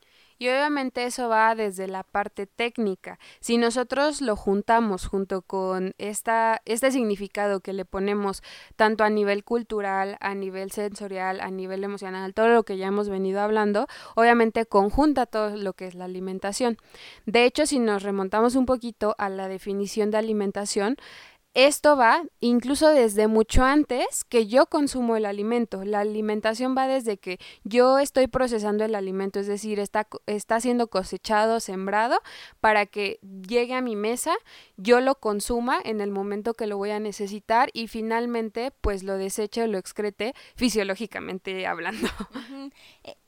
Y 0.43 0.49
obviamente 0.49 1.05
eso 1.05 1.29
va 1.29 1.55
desde 1.55 1.87
la 1.87 2.03
parte 2.03 2.49
técnica. 2.49 3.21
Si 3.39 3.59
nosotros 3.59 4.21
lo 4.21 4.35
juntamos 4.35 5.07
junto 5.07 5.43
con 5.43 5.95
esta, 5.99 6.61
este 6.65 6.91
significado 6.91 7.61
que 7.61 7.73
le 7.73 7.85
ponemos 7.85 8.43
tanto 8.75 9.05
a 9.05 9.09
nivel 9.09 9.45
cultural, 9.45 10.17
a 10.19 10.35
nivel 10.35 10.73
sensorial, 10.73 11.41
a 11.41 11.53
nivel 11.53 11.85
emocional, 11.85 12.35
todo 12.35 12.49
lo 12.49 12.65
que 12.65 12.77
ya 12.77 12.89
hemos 12.89 13.09
venido 13.09 13.41
hablando, 13.41 13.87
obviamente 14.17 14.67
conjunta 14.67 15.27
todo 15.27 15.57
lo 15.57 15.75
que 15.75 15.87
es 15.87 15.95
la 15.95 16.07
alimentación. 16.07 16.77
De 17.25 17.45
hecho, 17.45 17.65
si 17.65 17.79
nos 17.79 18.03
remontamos 18.03 18.57
un 18.57 18.67
poquito 18.67 19.15
a 19.19 19.29
la 19.29 19.47
definición 19.47 20.11
de 20.11 20.19
alimentación, 20.19 20.97
esto 21.55 21.97
va 21.97 22.23
incluso 22.41 22.89
desde 22.89 23.27
mucho 23.27 23.63
antes 23.63 24.25
que 24.25 24.47
yo 24.47 24.67
consumo 24.67 25.17
el 25.17 25.27
alimento. 25.27 25.85
La 25.85 26.01
alimentación 26.01 26.75
va 26.77 26.87
desde 26.87 27.19
que 27.19 27.39
yo 27.63 27.99
estoy 27.99 28.27
procesando 28.27 28.85
el 28.85 28.95
alimento, 28.95 29.39
es 29.39 29.47
decir, 29.47 29.79
está, 29.79 30.07
está 30.27 30.61
siendo 30.61 30.89
cosechado, 30.89 31.61
sembrado, 31.61 32.21
para 32.61 32.87
que 32.87 33.19
llegue 33.47 33.75
a 33.75 33.83
mi 33.83 33.97
mesa, 33.97 34.33
yo 34.77 35.01
lo 35.01 35.17
consuma 35.17 35.79
en 35.85 36.01
el 36.01 36.11
momento 36.11 36.55
que 36.55 36.67
lo 36.67 36.79
voy 36.79 36.91
a 36.91 37.01
necesitar 37.01 37.69
y 37.75 37.89
finalmente 37.89 38.73
pues 38.81 39.03
lo 39.03 39.19
deseche 39.19 39.63
o 39.63 39.67
lo 39.67 39.79
excrete 39.79 40.35
fisiológicamente 40.57 41.67
hablando. 41.67 42.09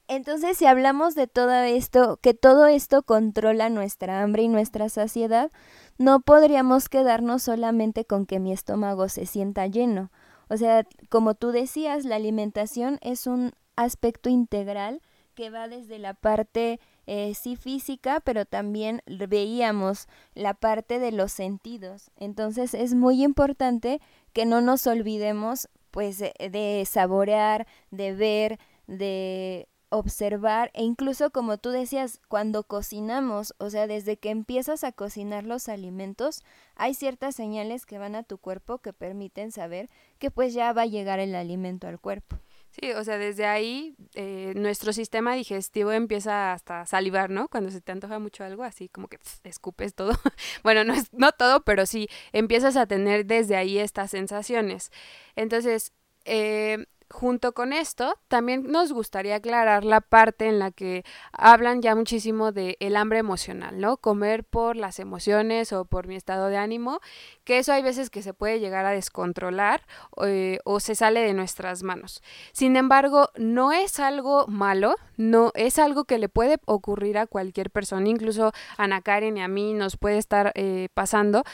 Entonces, 0.07 0.59
si 0.59 0.67
hablamos 0.67 1.15
de 1.15 1.27
todo 1.27 1.55
esto, 1.63 2.19
que 2.21 2.35
todo 2.35 2.67
esto 2.67 3.03
controla 3.03 3.71
nuestra 3.71 4.23
hambre 4.23 4.43
y 4.43 4.49
nuestra 4.49 4.91
saciedad, 4.91 5.51
no 5.99 6.21
podríamos 6.21 6.89
quedarnos 6.89 7.43
solamente 7.43 8.05
con 8.05 8.27
que 8.27 8.41
mi 8.41 8.53
estómago 8.53 9.09
se 9.09 9.27
sienta 9.27 9.67
lleno. 9.67 10.11
O 10.49 10.57
sea, 10.57 10.87
como 11.09 11.35
tú 11.35 11.51
decías, 11.51 12.05
la 12.05 12.17
alimentación 12.17 12.99
es 13.01 13.27
un 13.27 13.53
aspecto 13.77 14.29
integral 14.29 15.01
que 15.35 15.51
va 15.51 15.69
desde 15.69 15.99
la 15.99 16.15
parte 16.15 16.79
eh, 17.07 17.35
sí 17.35 17.57
física, 17.57 18.21
pero 18.21 18.45
también 18.45 19.03
veíamos 19.07 20.07
la 20.35 20.55
parte 20.55 20.99
de 20.99 21.13
los 21.13 21.33
sentidos. 21.33 22.11
Entonces 22.17 22.75
es 22.75 22.95
muy 22.95 23.23
importante 23.25 24.01
que 24.33 24.47
no 24.47 24.61
nos 24.61 24.87
olvidemos 24.87 25.69
pues 25.91 26.19
de 26.19 26.85
saborear, 26.89 27.67
de 27.91 28.15
ver, 28.15 28.59
de 28.87 29.69
observar 29.95 30.71
e 30.75 30.83
incluso 30.83 31.31
como 31.31 31.59
tú 31.59 31.71
decías, 31.71 32.21
cuando 32.29 32.65
cocinamos, 32.65 33.55
o 33.59 33.71
sea, 33.71 33.87
desde 33.87 34.17
que 34.17 34.31
empiezas 34.31 34.85
a 34.85 34.93
cocinar 34.93 35.45
los 35.45 35.69
alimentos, 35.69 36.43
hay 36.75 36.95
ciertas 36.95 37.35
señales 37.37 37.87
que 37.87 37.99
van 37.99 38.17
a 38.17 38.25
tu 38.25 38.39
cuerpo 38.39 38.79
que 38.79 38.93
permiten 38.93 39.53
saber 39.53 39.89
que 40.19 40.31
pues 40.31 40.53
ya 40.53 40.73
va 40.73 40.83
a 40.83 40.87
llegar 40.87 41.21
el 41.21 41.35
alimento 41.35 41.87
al 41.87 42.01
cuerpo. 42.01 42.39
Sí, 42.81 42.91
o 42.91 43.05
sea, 43.05 43.19
desde 43.19 43.47
ahí 43.47 43.95
eh, 44.15 44.53
nuestro 44.57 44.93
sistema 44.93 45.37
digestivo 45.37 45.93
empieza 45.93 46.53
hasta 46.53 46.85
salivar, 46.87 47.31
¿no? 47.31 47.47
Cuando 47.47 47.71
se 47.71 47.81
te 47.81 47.93
antoja 47.93 48.19
mucho 48.19 48.43
algo, 48.43 48.65
así 48.65 48.89
como 48.89 49.07
que 49.07 49.21
escupes 49.45 49.95
todo. 49.95 50.13
bueno, 50.65 50.83
no 50.83 50.93
es 50.93 51.13
no 51.13 51.31
todo, 51.31 51.63
pero 51.63 51.87
sí 51.87 52.09
empiezas 52.33 52.77
a 52.77 52.87
tener 52.87 53.27
desde 53.27 53.55
ahí 53.55 53.79
estas 53.79 54.11
sensaciones. 54.11 54.91
Entonces, 55.37 55.93
eh, 56.25 56.87
junto 57.15 57.53
con 57.53 57.73
esto, 57.73 58.19
también 58.27 58.65
nos 58.73 58.93
gustaría 58.93 59.37
aclarar 59.37 59.85
la 59.85 60.01
parte 60.01 60.49
en 60.49 60.59
la 60.59 60.73
que 60.73 61.05
hablan 61.31 61.81
ya 61.81 61.95
muchísimo 61.95 62.51
de 62.51 62.77
el 62.81 62.97
hambre 62.97 63.21
emocional, 63.21 63.81
¿no? 63.81 63.99
Comer 63.99 64.43
por 64.43 64.77
las 64.77 64.99
emociones 64.99 65.73
o 65.73 65.85
por 65.85 66.09
mi 66.09 66.17
estado 66.17 66.49
de 66.49 66.57
ánimo, 66.57 66.99
que 67.45 67.59
eso 67.59 67.73
hay 67.73 67.83
veces 67.83 68.11
que 68.11 68.21
se 68.21 68.35
puede 68.35 68.59
llegar 68.59 68.85
a 68.85 68.91
descontrolar 68.91 69.87
eh, 70.27 70.59
o 70.65 70.81
se 70.81 70.97
sale 70.97 71.21
de 71.21 71.35
nuestras 71.35 71.85
manos. 71.85 72.21
Sin 72.53 72.77
embargo, 72.77 73.31
no 73.37 73.71
es 73.71 74.01
algo 74.01 74.49
malo, 74.49 74.97
no 75.17 75.53
es 75.55 75.79
algo 75.79 76.05
que 76.07 76.19
le 76.19 76.29
puede 76.29 76.59
ocurrir 76.67 77.17
a 77.17 77.29
cualquier 77.29 77.71
persona, 77.71 78.09
incluso 78.09 78.49
a 78.77 78.85
Ana 78.85 79.03
Karen 79.03 79.37
y 79.37 79.43
a 79.43 79.49
mí 79.49 79.73
nos 79.73 79.97
puede 79.97 80.19
estar 80.19 80.51
eh, 80.57 80.89
pasando. 80.95 81.45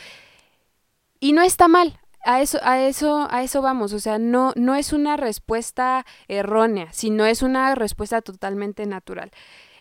Y 1.21 1.35
no 1.35 1.43
está 1.43 1.69
mal, 1.69 2.01
a 2.25 2.41
eso, 2.41 2.59
a 2.63 2.81
eso, 2.81 3.29
a 3.31 3.43
eso 3.43 3.63
vamos. 3.63 3.93
O 3.93 4.01
sea, 4.01 4.19
no, 4.19 4.53
no 4.57 4.75
es 4.75 4.93
una 4.93 5.17
respuesta 5.17 6.05
errónea, 6.29 6.93
sino 6.93 7.27
es 7.27 7.43
una 7.43 7.75
respuesta 7.75 8.23
totalmente 8.23 8.87
natural. 8.87 9.31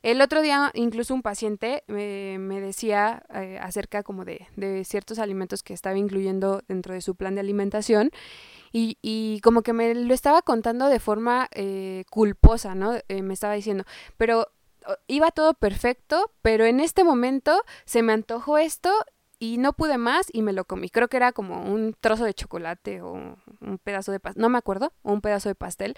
El 0.02 0.22
otro 0.22 0.42
día, 0.42 0.72
incluso 0.76 1.14
un 1.14 1.22
paciente 1.22 1.84
me 1.88 2.62
decía 2.62 3.24
eh, 3.34 3.60
acerca 3.62 4.02
como 4.02 4.24
de, 4.24 4.48
de, 4.56 4.86
ciertos 4.86 5.20
alimentos 5.20 5.62
que 5.62 5.74
estaba 5.74 5.98
incluyendo 5.98 6.62
dentro 6.70 6.94
de 6.94 7.02
su 7.02 7.16
plan 7.16 7.36
de 7.36 7.42
alimentación 7.42 8.12
y, 8.72 8.98
y 9.02 9.42
como 9.42 9.62
que 9.62 9.74
me 9.74 9.94
lo 9.94 10.14
estaba 10.14 10.42
contando 10.42 10.88
de 10.88 11.00
forma 11.00 11.50
eh, 11.54 12.06
culposa, 12.10 12.76
¿no? 12.76 12.94
Eh, 13.10 13.22
me 13.22 13.34
estaba 13.34 13.56
diciendo, 13.56 13.84
pero 14.16 14.48
iba 15.08 15.32
todo 15.32 15.54
perfecto, 15.54 16.32
pero 16.42 16.66
en 16.66 16.80
este 16.80 17.04
momento 17.04 17.62
se 17.86 18.02
me 18.02 18.14
antojó 18.14 18.58
esto 18.58 18.92
y 19.40 19.58
no 19.58 19.74
pude 19.74 19.98
más 19.98 20.28
y 20.32 20.42
me 20.42 20.54
lo 20.54 20.66
comí. 20.66 20.90
Creo 20.90 21.08
que 21.08 21.18
era 21.18 21.32
como 21.32 21.64
un 21.64 21.96
trozo 22.00 22.26
de 22.26 22.34
chocolate 22.34 23.02
o 23.02 23.14
un 23.14 23.78
pedazo 23.84 24.12
de 24.12 24.20
pastel, 24.20 24.42
no 24.42 24.50
me 24.50 24.58
acuerdo, 24.58 24.94
o 25.02 25.14
un 25.14 25.22
pedazo 25.22 25.50
de 25.50 25.56
pastel. 25.56 25.96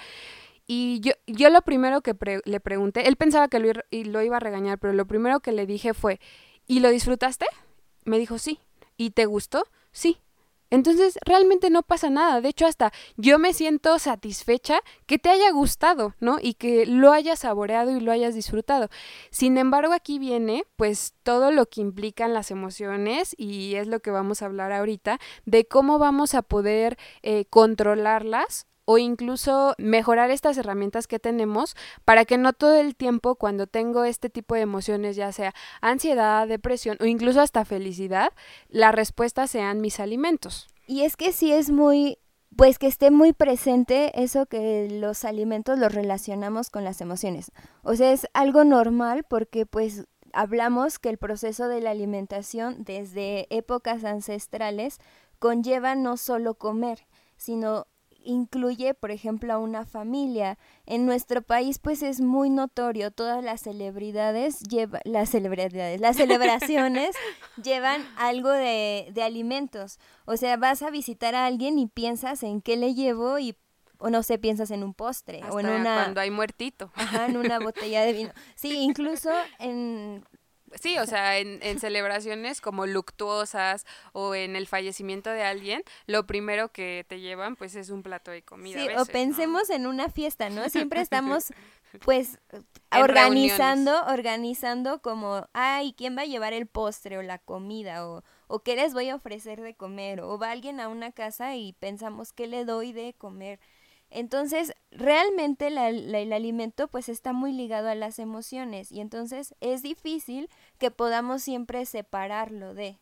Y 0.68 1.00
yo, 1.02 1.14
yo 1.28 1.50
lo 1.50 1.62
primero 1.64 2.02
que 2.02 2.16
le 2.46 2.60
pregunté, 2.60 3.08
él 3.08 3.16
pensaba 3.18 3.48
que 3.48 3.60
lo, 3.60 3.72
lo 3.92 4.22
iba 4.22 4.38
a 4.38 4.40
regañar, 4.40 4.78
pero 4.80 4.94
lo 4.94 5.06
primero 5.06 5.40
que 5.40 5.52
le 5.52 5.66
dije 5.66 5.94
fue, 5.94 6.20
¿y 6.68 6.80
lo 6.80 6.90
disfrutaste? 6.90 7.46
Me 8.06 8.20
dijo, 8.20 8.38
sí. 8.38 8.60
¿Y 8.96 9.12
te 9.12 9.26
gustó? 9.26 9.66
Sí. 9.92 10.20
Entonces 10.72 11.20
realmente 11.26 11.70
no 11.70 11.84
pasa 11.84 12.10
nada. 12.10 12.42
De 12.42 12.50
hecho, 12.50 12.66
hasta 12.66 12.92
yo 13.18 13.38
me 13.38 13.54
siento 13.54 14.00
satisfecha 14.00 14.80
que 15.06 15.20
te 15.20 15.30
haya 15.30 15.52
gustado, 15.52 16.16
¿no? 16.20 16.38
Y 16.42 16.56
que 16.56 16.86
lo 16.86 17.12
hayas 17.12 17.40
saboreado 17.40 17.96
y 17.96 18.00
lo 18.00 18.12
hayas 18.12 18.34
disfrutado. 18.34 18.90
Sin 19.30 19.58
embargo, 19.58 19.94
aquí 19.94 20.18
viene 20.18 20.64
pues 20.78 21.14
todo 21.24 21.52
lo 21.52 21.68
que 21.68 21.82
implican 21.82 22.34
las 22.34 22.52
emociones 22.52 23.36
y 23.38 23.76
es 23.76 23.88
lo 23.88 24.00
que 24.00 24.12
vamos 24.12 24.42
a 24.42 24.46
hablar 24.46 24.72
ahorita 24.72 25.20
de 25.46 25.68
cómo 25.68 26.00
vamos 26.00 26.34
a 26.34 26.42
poder 26.42 26.98
eh, 27.22 27.46
controlarlas 27.50 28.66
o 28.86 28.98
incluso 28.98 29.76
mejorar 29.78 30.32
estas 30.32 30.58
herramientas 30.58 31.08
que 31.08 31.20
tenemos 31.20 31.76
para 32.06 32.26
que 32.26 32.38
no 32.38 32.54
todo 32.54 32.76
el 32.76 32.96
tiempo 32.96 33.36
cuando 33.36 33.68
tengo 33.68 34.04
este 34.04 34.30
tipo 34.30 34.56
de 34.56 34.62
emociones, 34.62 35.16
ya 35.16 35.32
sea 35.32 35.54
ansiedad, 35.82 36.48
depresión 36.48 36.98
o 37.00 37.06
incluso 37.06 37.42
hasta 37.42 37.66
felicidad, 37.66 38.32
la 38.70 38.92
respuesta 38.92 39.48
sean 39.48 39.82
mis 39.82 40.00
alimentos. 40.00 40.68
Y 40.88 41.04
es 41.04 41.16
que 41.16 41.32
sí 41.32 41.52
es 41.52 41.70
muy 41.70 42.18
pues 42.56 42.78
que 42.78 42.88
esté 42.88 43.12
muy 43.12 43.32
presente 43.32 44.12
eso 44.22 44.46
que 44.46 44.90
los 44.92 45.24
alimentos 45.24 45.80
los 45.80 45.94
relacionamos 45.94 46.70
con 46.70 46.84
las 46.84 47.00
emociones. 47.00 47.52
O 47.82 47.96
sea, 47.96 48.12
es 48.12 48.28
algo 48.34 48.66
normal 48.66 49.24
porque 49.24 49.66
pues 49.66 50.06
hablamos 50.34 51.00
que 51.00 51.10
el 51.10 51.18
proceso 51.18 51.68
de 51.68 51.82
la 51.82 51.92
alimentación 51.92 52.84
desde 52.84 53.48
épocas 53.56 54.04
ancestrales 54.04 55.00
conlleva 55.40 55.96
no 55.96 56.18
solo 56.18 56.56
comer, 56.56 57.08
sino 57.38 57.88
incluye, 58.24 58.94
por 58.94 59.12
ejemplo, 59.12 59.54
a 59.54 59.58
una 59.58 59.86
familia. 59.86 60.58
En 60.86 61.06
nuestro 61.06 61.42
país, 61.42 61.80
pues 61.80 62.04
es 62.04 62.22
muy 62.22 62.50
notorio, 62.50 63.12
todas 63.12 63.44
las 63.44 63.62
celebridades 63.62 64.60
llevan, 64.62 65.02
las 65.06 65.30
celebridades, 65.30 66.00
las 66.00 66.18
celebraciones 66.18 67.16
llevan 67.64 68.06
algo 68.18 68.50
de, 68.50 69.10
de 69.14 69.24
alimentos. 69.24 70.00
O 70.26 70.38
sea, 70.38 70.58
vas 70.58 70.82
a 70.82 70.90
visitar 70.90 71.36
a 71.36 71.46
alguien 71.46 71.80
y 71.80 71.88
piensas 71.88 72.44
en 72.44 72.62
qué 72.62 72.78
le 72.78 72.94
llevo 72.94 73.40
y 73.40 73.56
o 74.02 74.10
no 74.10 74.24
sé, 74.24 74.40
piensas 74.40 74.72
en 74.72 74.84
un 74.84 74.94
postre 74.94 75.42
o 75.52 75.60
en 75.60 75.68
una 75.70 75.94
cuando 75.94 76.22
hay 76.22 76.32
muertito. 76.32 76.92
Ajá, 76.96 77.28
en 77.28 77.38
una 77.38 77.60
botella 77.60 78.02
de 78.02 78.14
vino. 78.14 78.32
Sí, 78.56 78.74
incluso 78.80 79.30
en 79.60 80.26
Sí, 80.80 80.98
o 80.98 81.06
sea, 81.06 81.38
en, 81.38 81.60
en, 81.62 81.80
celebraciones 81.80 82.62
como 82.62 82.86
luctuosas 82.86 83.86
o 84.14 84.36
en 84.36 84.56
el 84.56 84.68
fallecimiento 84.68 85.30
de 85.30 85.44
alguien, 85.44 85.84
lo 86.08 86.26
primero 86.26 86.70
que 86.70 87.06
te 87.08 87.20
llevan 87.20 87.56
pues 87.56 87.76
es 87.76 87.90
un 87.90 88.04
plato 88.04 88.32
de 88.32 88.42
comida. 88.44 88.80
Sí, 88.80 88.88
o 88.98 89.06
pensemos 89.06 89.70
en 89.70 89.88
una 89.88 90.10
fiesta, 90.10 90.50
¿no? 90.50 90.70
Siempre 90.70 91.02
estamos 91.02 91.52
pues 92.06 92.40
organizando, 92.92 94.06
organizando 94.08 95.02
como, 95.02 95.48
ay, 95.54 95.94
¿quién 95.98 96.18
va 96.18 96.22
a 96.22 96.26
llevar 96.26 96.54
el 96.54 96.68
postre 96.68 97.18
o 97.18 97.22
la 97.22 97.38
comida? 97.38 98.08
O, 98.08 98.24
o 98.48 98.60
qué 98.60 98.76
les 98.76 98.94
voy 98.94 99.10
a 99.10 99.16
ofrecer 99.16 99.62
de 99.62 99.76
comer? 99.76 100.22
O 100.22 100.38
va 100.38 100.52
alguien 100.52 100.80
a 100.80 100.88
una 100.88 101.12
casa 101.12 101.56
y 101.56 101.74
pensamos, 101.74 102.34
¿qué 102.34 102.48
le 102.48 102.66
doy 102.66 102.94
de 102.94 103.14
comer? 103.18 103.60
Entonces, 104.12 104.74
realmente 104.92 105.68
el 105.68 106.34
alimento 106.34 106.90
pues 106.90 107.08
está 107.10 107.32
muy 107.32 107.54
ligado 107.54 107.88
a 107.88 107.96
las 107.96 108.20
emociones 108.20 108.92
y 108.92 109.00
entonces 109.00 109.56
es 109.62 109.82
difícil 109.82 110.50
que 110.78 110.92
podamos 110.92 111.42
siempre 111.42 111.86
separarlo 111.86 112.74
de. 112.74 113.00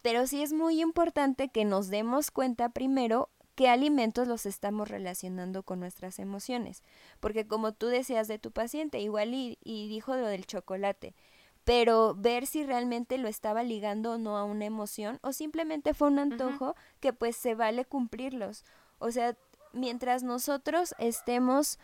Pero 0.00 0.26
sí 0.26 0.42
es 0.42 0.52
muy 0.52 0.80
importante 0.80 1.48
que 1.48 1.64
nos 1.64 1.88
demos 1.88 2.30
cuenta 2.30 2.68
primero 2.68 3.30
qué 3.56 3.68
alimentos 3.68 4.28
los 4.28 4.46
estamos 4.46 4.88
relacionando 4.88 5.64
con 5.64 5.80
nuestras 5.80 6.20
emociones. 6.20 6.82
Porque 7.18 7.46
como 7.46 7.72
tú 7.72 7.88
decías 7.88 8.28
de 8.28 8.38
tu 8.38 8.52
paciente, 8.52 9.00
igual 9.00 9.34
y, 9.34 9.58
y 9.64 9.88
dijo 9.88 10.14
lo 10.14 10.26
del 10.28 10.46
chocolate, 10.46 11.14
pero 11.64 12.14
ver 12.14 12.46
si 12.46 12.64
realmente 12.64 13.18
lo 13.18 13.26
estaba 13.26 13.62
ligando 13.62 14.12
o 14.12 14.18
no 14.18 14.36
a 14.36 14.44
una 14.44 14.66
emoción 14.66 15.18
o 15.22 15.32
simplemente 15.32 15.94
fue 15.94 16.08
un 16.08 16.18
antojo 16.18 16.76
que 17.00 17.12
pues 17.12 17.36
se 17.36 17.54
vale 17.54 17.84
cumplirlos. 17.86 18.64
O 18.98 19.10
sea, 19.10 19.36
mientras 19.74 20.22
nosotros 20.22 20.94
estemos 20.98 21.78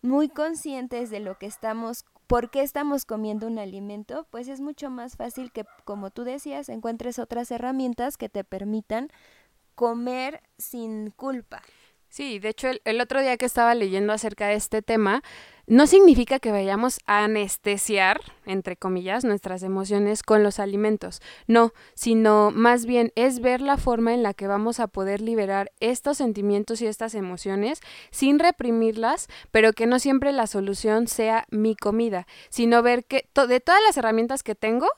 muy 0.00 0.28
conscientes 0.28 1.10
de 1.10 1.20
lo 1.20 1.38
que 1.38 1.46
estamos, 1.46 2.04
por 2.26 2.50
qué 2.50 2.62
estamos 2.62 3.04
comiendo 3.04 3.46
un 3.46 3.58
alimento, 3.58 4.26
pues 4.30 4.48
es 4.48 4.60
mucho 4.60 4.90
más 4.90 5.16
fácil 5.16 5.52
que, 5.52 5.64
como 5.84 6.10
tú 6.10 6.24
decías, 6.24 6.68
encuentres 6.68 7.18
otras 7.18 7.50
herramientas 7.50 8.16
que 8.16 8.28
te 8.28 8.44
permitan 8.44 9.08
comer 9.74 10.42
sin 10.58 11.10
culpa. 11.10 11.62
Sí, 12.08 12.38
de 12.38 12.50
hecho 12.50 12.68
el, 12.84 13.00
otro 13.00 13.22
día 13.22 13.38
que 13.38 13.46
estaba 13.46 13.74
leyendo 13.74 14.12
acerca 14.12 14.46
de 14.48 14.54
este 14.54 14.82
tema, 14.82 15.22
no 15.66 15.86
significa 15.86 16.38
que 16.40 16.50
vayamos 16.50 16.98
a 17.06 17.24
anestesiar, 17.24 18.20
entre 18.44 18.76
comillas, 18.76 19.24
nuestras 19.24 19.62
emociones 19.62 20.22
con 20.22 20.42
los 20.42 20.58
alimentos. 20.58 21.20
No, 21.46 21.72
sino 21.94 22.50
más 22.50 22.84
bien 22.84 23.12
es 23.14 23.40
ver 23.40 23.60
la 23.60 23.76
forma 23.76 24.12
en 24.12 24.22
la 24.22 24.34
que 24.34 24.48
vamos 24.48 24.80
a 24.80 24.88
poder 24.88 25.20
liberar 25.20 25.70
estos 25.80 26.18
sentimientos 26.18 26.82
y 26.82 26.86
estas 26.86 27.14
emociones 27.14 27.80
sin 28.10 28.38
reprimirlas, 28.38 29.28
pero 29.50 29.72
que 29.72 29.86
no 29.86 29.98
siempre 29.98 30.32
la 30.32 30.46
solución 30.46 31.06
sea 31.06 31.46
mi 31.50 31.76
comida, 31.76 32.26
sino 32.48 32.82
ver 32.82 33.04
que 33.04 33.28
de 33.48 33.60
todas 33.60 33.80
las 33.86 33.96
herramientas 33.96 34.42
que 34.42 34.54
tengo, 34.54 34.88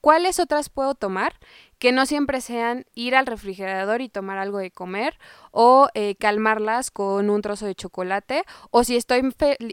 ¿cuáles 0.00 0.38
otras 0.38 0.68
puedo 0.68 0.94
tomar 0.94 1.34
que 1.80 1.90
no 1.90 2.06
siempre 2.06 2.40
sean 2.40 2.84
ir 2.94 3.16
al 3.16 3.26
refrigerador 3.26 4.02
y 4.02 4.08
tomar 4.08 4.38
algo 4.38 4.58
de 4.58 4.70
comer 4.70 5.18
o 5.50 5.88
eh, 5.94 6.14
calmarlas 6.14 6.90
con 6.90 7.30
un 7.30 7.42
trozo 7.42 7.66
de 7.66 7.74
chocolate 7.74 8.44
o 8.70 8.84
si 8.84 8.96
estoy 8.96 9.22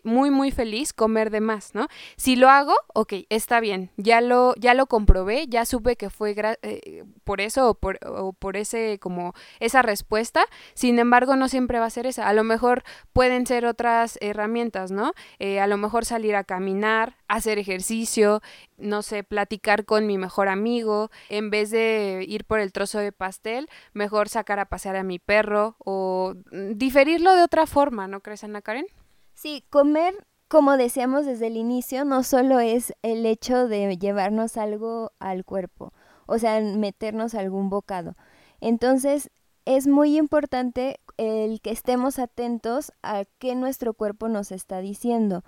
muy 0.04 0.32
muy 0.32 0.52
feliz 0.52 0.94
comer 0.94 1.30
de 1.30 1.42
más, 1.42 1.76
¿no? 1.76 1.88
Si 2.16 2.36
lo 2.36 2.50
hago, 2.50 2.74
ok, 2.94 3.14
está 3.30 3.60
bien, 3.60 3.92
ya 3.98 4.22
lo, 4.22 4.56
ya 4.56 4.74
lo 4.74 4.88
comprobé, 4.88 5.48
ya 5.48 5.66
supe 5.66 5.98
que 5.98 6.10
fue 6.10 6.34
eh, 6.64 7.04
por 7.24 7.42
eso 7.42 7.70
o 7.70 7.74
por, 7.76 8.00
por 8.40 8.58
ese 8.58 8.98
como 9.00 9.34
esa 9.60 9.82
respuesta, 9.82 10.46
sin 10.74 11.00
embargo 11.00 11.36
no 11.36 11.50
siempre 11.50 11.80
va 11.80 11.86
a 11.86 11.92
ser 11.92 12.08
esa, 12.08 12.28
a 12.28 12.34
lo 12.34 12.46
mejor 12.46 12.84
pueden 13.12 13.46
ser 13.46 13.66
otras 13.66 14.18
herramientas, 14.22 14.92
¿no? 14.92 15.12
Eh, 15.40 15.60
a 15.60 15.68
lo 15.68 15.76
mejor 15.78 16.06
salir 16.06 16.36
a 16.38 16.46
caminar, 16.46 17.18
hacer 17.28 17.60
ejercicio, 17.60 18.42
no 18.78 19.02
sé, 19.02 19.24
platicar 19.24 19.86
con 19.86 20.08
mi 20.08 20.18
mejor 20.18 20.48
amigo, 20.48 21.10
en 21.30 21.50
vez 21.50 21.72
de 21.72 22.26
ir 22.28 22.46
por 22.46 22.60
el 22.60 22.72
trozo 22.72 23.00
de 23.00 23.12
pastel, 23.12 23.70
mejor 23.94 24.30
sacar 24.30 24.60
a 24.60 24.66
pasear 24.66 24.96
a 24.96 25.04
mi 25.04 25.20
perro 25.20 25.76
o 25.80 26.34
mm, 26.52 26.74
diferirlo 26.76 27.36
de 27.36 27.44
otra 27.44 27.66
forma, 27.66 28.08
¿no 28.08 28.22
crees, 28.22 28.44
Ana 28.44 28.62
Karen? 28.62 28.86
Sí, 29.34 29.64
comer, 29.70 30.16
como 30.48 30.78
decíamos 30.78 31.26
desde 31.26 31.48
el 31.48 31.58
inicio, 31.58 32.06
no 32.06 32.24
solo 32.24 32.60
es 32.60 32.94
el 33.02 33.26
hecho 33.26 33.68
de 33.68 33.98
llevarnos 33.98 34.58
algo 34.58 35.12
al 35.20 35.46
cuerpo, 35.46 35.94
o 36.26 36.40
sea, 36.40 36.60
meternos 36.62 37.36
algún 37.36 37.70
bocado. 37.70 38.16
Entonces, 38.62 39.30
es 39.66 39.86
muy 39.86 40.18
importante 40.18 41.00
el 41.18 41.60
que 41.62 41.72
estemos 41.72 42.20
atentos 42.20 42.94
a 43.04 43.26
qué 43.38 43.54
nuestro 43.54 43.94
cuerpo 43.94 44.30
nos 44.30 44.52
está 44.52 44.80
diciendo. 44.80 45.44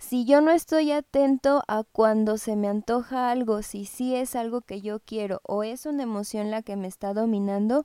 Si 0.00 0.24
yo 0.24 0.40
no 0.40 0.50
estoy 0.50 0.92
atento 0.92 1.62
a 1.68 1.84
cuando 1.84 2.38
se 2.38 2.56
me 2.56 2.68
antoja 2.68 3.30
algo, 3.30 3.62
si 3.62 3.84
sí 3.84 4.16
es 4.16 4.34
algo 4.34 4.62
que 4.62 4.80
yo 4.80 4.98
quiero 4.98 5.40
o 5.44 5.62
es 5.62 5.84
una 5.84 6.04
emoción 6.04 6.50
la 6.50 6.62
que 6.62 6.74
me 6.74 6.88
está 6.88 7.12
dominando, 7.12 7.84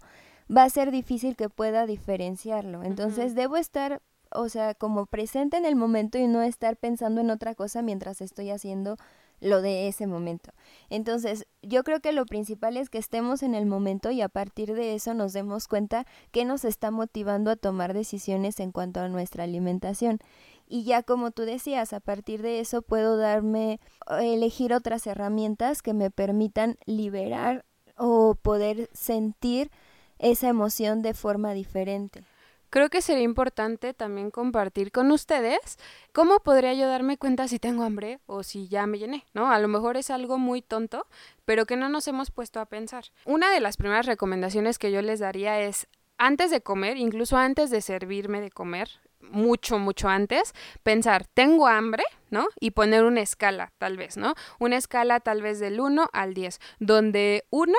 va 0.50 0.64
a 0.64 0.70
ser 0.70 0.92
difícil 0.92 1.36
que 1.36 1.50
pueda 1.50 1.86
diferenciarlo. 1.86 2.84
Entonces 2.84 3.36
debo 3.36 3.58
estar, 3.58 4.02
o 4.32 4.48
sea, 4.48 4.76
como 4.76 5.08
presente 5.08 5.58
en 5.58 5.66
el 5.66 5.76
momento 5.76 6.18
y 6.18 6.28
no 6.28 6.42
estar 6.42 6.78
pensando 6.78 7.20
en 7.20 7.30
otra 7.30 7.54
cosa 7.54 7.82
mientras 7.82 8.22
estoy 8.22 8.50
haciendo 8.50 8.96
lo 9.42 9.62
de 9.62 9.90
ese 9.90 10.08
momento. 10.08 10.52
Entonces, 10.90 11.46
yo 11.62 11.84
creo 11.84 12.00
que 12.00 12.14
lo 12.14 12.26
principal 12.26 12.78
es 12.78 12.90
que 12.90 12.98
estemos 12.98 13.44
en 13.44 13.54
el 13.54 13.66
momento 13.66 14.10
y 14.10 14.22
a 14.22 14.30
partir 14.30 14.74
de 14.74 14.96
eso 14.96 15.14
nos 15.14 15.34
demos 15.34 15.68
cuenta 15.68 16.06
que 16.32 16.46
nos 16.46 16.64
está 16.64 16.92
motivando 16.92 17.52
a 17.52 17.58
tomar 17.58 17.94
decisiones 17.94 18.60
en 18.62 18.72
cuanto 18.72 19.02
a 19.02 19.10
nuestra 19.10 19.44
alimentación 19.44 20.20
y 20.68 20.84
ya 20.84 21.04
como 21.04 21.32
tú 21.32 21.44
decías, 21.44 21.94
a 21.94 22.00
partir 22.00 22.42
de 22.42 22.60
eso 22.60 22.82
puedo 22.82 23.18
darme, 23.18 23.80
elegir 24.20 24.74
otras 24.74 25.06
herramientas 25.08 25.82
que 25.82 25.94
me 25.94 26.12
permitan 26.12 26.78
liberar 26.86 27.66
o 27.98 28.36
poder 28.36 28.90
sentir 28.94 29.72
esa 30.20 30.50
emoción 30.50 31.02
de 31.02 31.14
forma 31.14 31.54
diferente. 31.54 32.24
Creo 32.70 32.90
que 32.90 33.02
sería 33.02 33.24
importante 33.24 33.94
también 33.94 34.32
compartir 34.32 34.92
con 34.92 35.12
ustedes 35.12 35.78
cómo 36.12 36.40
podría 36.40 36.74
yo 36.74 36.90
darme 36.90 37.18
cuenta 37.18 37.48
si 37.48 37.58
tengo 37.58 37.84
hambre 37.84 38.20
o 38.26 38.44
si 38.44 38.68
ya 38.68 38.86
me 38.86 38.98
llené, 38.98 39.24
¿no? 39.34 39.50
A 39.50 39.60
lo 39.60 39.70
mejor 39.70 39.96
es 39.96 40.10
algo 40.10 40.38
muy 40.38 40.62
tonto, 40.62 41.08
pero 41.46 41.66
que 41.66 41.78
no 41.78 41.88
nos 41.88 42.08
hemos 42.10 42.32
puesto 42.32 42.60
a 42.60 42.66
pensar. 42.66 43.06
Una 43.24 43.50
de 43.52 43.62
las 43.62 43.78
primeras 43.78 44.08
recomendaciones 44.08 44.78
que 44.78 44.92
yo 44.92 45.02
les 45.02 45.20
daría 45.20 45.62
es 45.62 45.88
antes 46.18 46.52
de 46.52 46.62
comer, 46.62 46.98
incluso 46.98 47.38
antes 47.38 47.70
de 47.70 47.82
servirme 47.82 48.42
de 48.42 48.52
comer, 48.52 48.90
mucho, 49.22 49.80
mucho 49.80 50.08
antes, 50.08 50.54
pensar, 50.84 51.26
tengo 51.34 51.68
hambre, 51.68 52.04
¿no? 52.30 52.48
Y 52.60 52.72
poner 52.72 53.04
una 53.04 53.22
escala, 53.22 53.72
tal 53.78 53.98
vez, 53.98 54.18
¿no? 54.18 54.36
Una 54.60 54.78
escala 54.78 55.20
tal 55.20 55.42
vez 55.42 55.60
del 55.60 55.80
1 55.80 56.10
al 56.14 56.34
10, 56.34 56.60
donde 56.80 57.46
1 57.50 57.74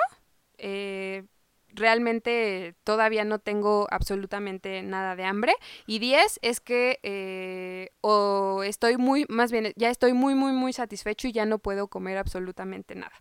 eh, 0.59 1.25
realmente 1.77 2.75
todavía 2.85 3.25
no 3.25 3.39
tengo 3.39 3.87
absolutamente 3.91 4.83
nada 4.83 5.15
de 5.15 5.25
hambre 5.25 5.55
y 5.87 5.99
10 5.99 6.39
es 6.43 6.61
que 6.61 6.99
eh, 7.03 7.91
o 8.01 8.63
estoy 8.65 8.97
muy, 8.97 9.27
más 9.29 9.53
bien, 9.53 9.73
ya 9.77 9.91
estoy 9.91 10.13
muy, 10.13 10.35
muy, 10.35 10.53
muy 10.53 10.73
satisfecho 10.73 11.29
y 11.29 11.33
ya 11.33 11.47
no 11.47 11.59
puedo 11.59 11.89
comer 11.89 12.19
absolutamente 12.19 12.95
nada. 12.95 13.13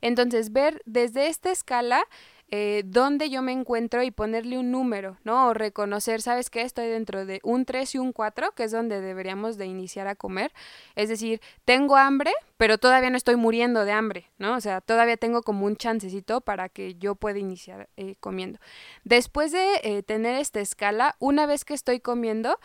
Entonces, 0.00 0.52
ver 0.52 0.80
desde 0.86 1.26
esta 1.26 1.50
escala 1.50 2.04
eh, 2.48 2.82
dónde 2.86 3.28
yo 3.28 3.42
me 3.42 3.50
encuentro 3.50 4.04
y 4.04 4.12
ponerle 4.12 4.56
un 4.56 4.70
número, 4.70 5.18
¿no? 5.24 5.48
O 5.48 5.54
reconocer, 5.54 6.22
¿sabes 6.22 6.48
qué? 6.48 6.62
Estoy 6.62 6.86
dentro 6.86 7.26
de 7.26 7.40
un 7.42 7.64
3 7.64 7.96
y 7.96 7.98
un 7.98 8.12
4, 8.12 8.52
que 8.52 8.64
es 8.64 8.70
donde 8.70 9.00
deberíamos 9.00 9.58
de 9.58 9.66
iniciar 9.66 10.06
a 10.06 10.14
comer. 10.14 10.52
Es 10.94 11.08
decir, 11.08 11.40
tengo 11.64 11.96
hambre, 11.96 12.32
pero 12.56 12.78
todavía 12.78 13.10
no 13.10 13.16
estoy 13.16 13.34
muriendo 13.34 13.84
de 13.84 13.90
hambre, 13.90 14.30
¿no? 14.38 14.54
O 14.54 14.60
sea, 14.60 14.80
todavía 14.80 15.16
tengo 15.16 15.42
como 15.42 15.66
un 15.66 15.76
chancecito 15.76 16.40
para 16.40 16.68
que 16.68 16.94
yo 16.94 17.16
pueda 17.16 17.40
iniciar 17.40 17.88
eh, 17.96 18.14
comiendo. 18.20 18.60
Después 19.02 19.50
de 19.50 19.80
eh, 19.82 20.04
tener 20.04 20.36
esta 20.36 20.60
escala, 20.60 21.16
una 21.18 21.46
vez 21.46 21.64
que 21.64 21.74
estoy 21.74 22.00
comiendo, 22.00 22.58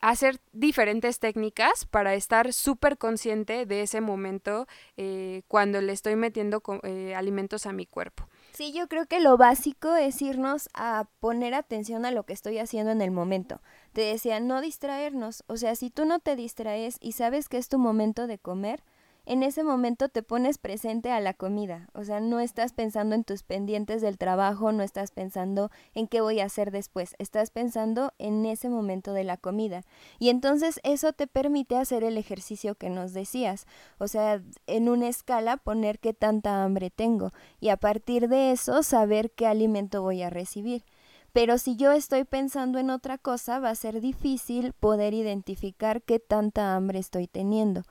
hacer 0.00 0.40
diferentes 0.52 1.20
técnicas 1.20 1.86
para 1.86 2.14
estar 2.14 2.52
súper 2.52 2.98
consciente 2.98 3.64
de 3.64 3.82
ese 3.82 4.00
momento 4.00 4.66
cuando 5.46 5.80
le 5.80 5.92
estoy 5.92 6.16
metiendo 6.16 6.62
alimentos 7.14 7.66
a 7.66 7.72
mi 7.72 7.86
cuerpo. 7.86 8.26
Sí, 8.52 8.72
yo 8.72 8.86
creo 8.86 9.06
que 9.06 9.18
lo 9.20 9.38
básico 9.38 9.96
es 9.96 10.20
irnos 10.20 10.68
a 10.74 11.08
poner 11.20 11.54
atención 11.54 12.04
a 12.04 12.10
lo 12.10 12.24
que 12.24 12.34
estoy 12.34 12.58
haciendo 12.58 12.92
en 12.92 13.00
el 13.00 13.10
momento. 13.10 13.62
Te 13.94 14.02
decía, 14.02 14.40
no 14.40 14.60
distraernos. 14.60 15.42
O 15.46 15.56
sea, 15.56 15.74
si 15.74 15.88
tú 15.88 16.04
no 16.04 16.18
te 16.18 16.36
distraes 16.36 16.98
y 17.00 17.12
sabes 17.12 17.48
que 17.48 17.56
es 17.56 17.68
tu 17.68 17.78
momento 17.78 18.26
de 18.26 18.38
comer, 18.38 18.84
en 19.24 19.42
ese 19.42 19.62
momento 19.62 20.08
te 20.08 20.22
pones 20.22 20.58
presente 20.58 21.10
a 21.10 21.20
la 21.20 21.34
comida, 21.34 21.88
o 21.94 22.04
sea, 22.04 22.20
no 22.20 22.40
estás 22.40 22.72
pensando 22.72 23.14
en 23.14 23.24
tus 23.24 23.42
pendientes 23.42 24.02
del 24.02 24.18
trabajo, 24.18 24.72
no 24.72 24.82
estás 24.82 25.12
pensando 25.12 25.70
en 25.94 26.08
qué 26.08 26.20
voy 26.20 26.40
a 26.40 26.46
hacer 26.46 26.70
después, 26.72 27.14
estás 27.18 27.50
pensando 27.50 28.12
en 28.18 28.44
ese 28.46 28.68
momento 28.68 29.12
de 29.12 29.24
la 29.24 29.36
comida. 29.36 29.82
Y 30.18 30.28
entonces 30.28 30.80
eso 30.82 31.12
te 31.12 31.26
permite 31.26 31.76
hacer 31.76 32.02
el 32.02 32.18
ejercicio 32.18 32.74
que 32.74 32.90
nos 32.90 33.12
decías, 33.12 33.66
o 33.98 34.08
sea, 34.08 34.42
en 34.66 34.88
una 34.88 35.08
escala 35.08 35.56
poner 35.56 36.00
qué 36.00 36.14
tanta 36.14 36.64
hambre 36.64 36.90
tengo 36.90 37.30
y 37.60 37.68
a 37.68 37.76
partir 37.76 38.28
de 38.28 38.50
eso 38.50 38.82
saber 38.82 39.30
qué 39.30 39.46
alimento 39.46 40.02
voy 40.02 40.22
a 40.22 40.30
recibir. 40.30 40.84
Pero 41.32 41.56
si 41.56 41.76
yo 41.76 41.92
estoy 41.92 42.24
pensando 42.24 42.78
en 42.78 42.90
otra 42.90 43.16
cosa, 43.16 43.58
va 43.58 43.70
a 43.70 43.74
ser 43.74 44.00
difícil 44.00 44.74
poder 44.74 45.14
identificar 45.14 46.02
qué 46.02 46.18
tanta 46.18 46.76
hambre 46.76 46.98
estoy 46.98 47.26
teniendo. 47.26 47.84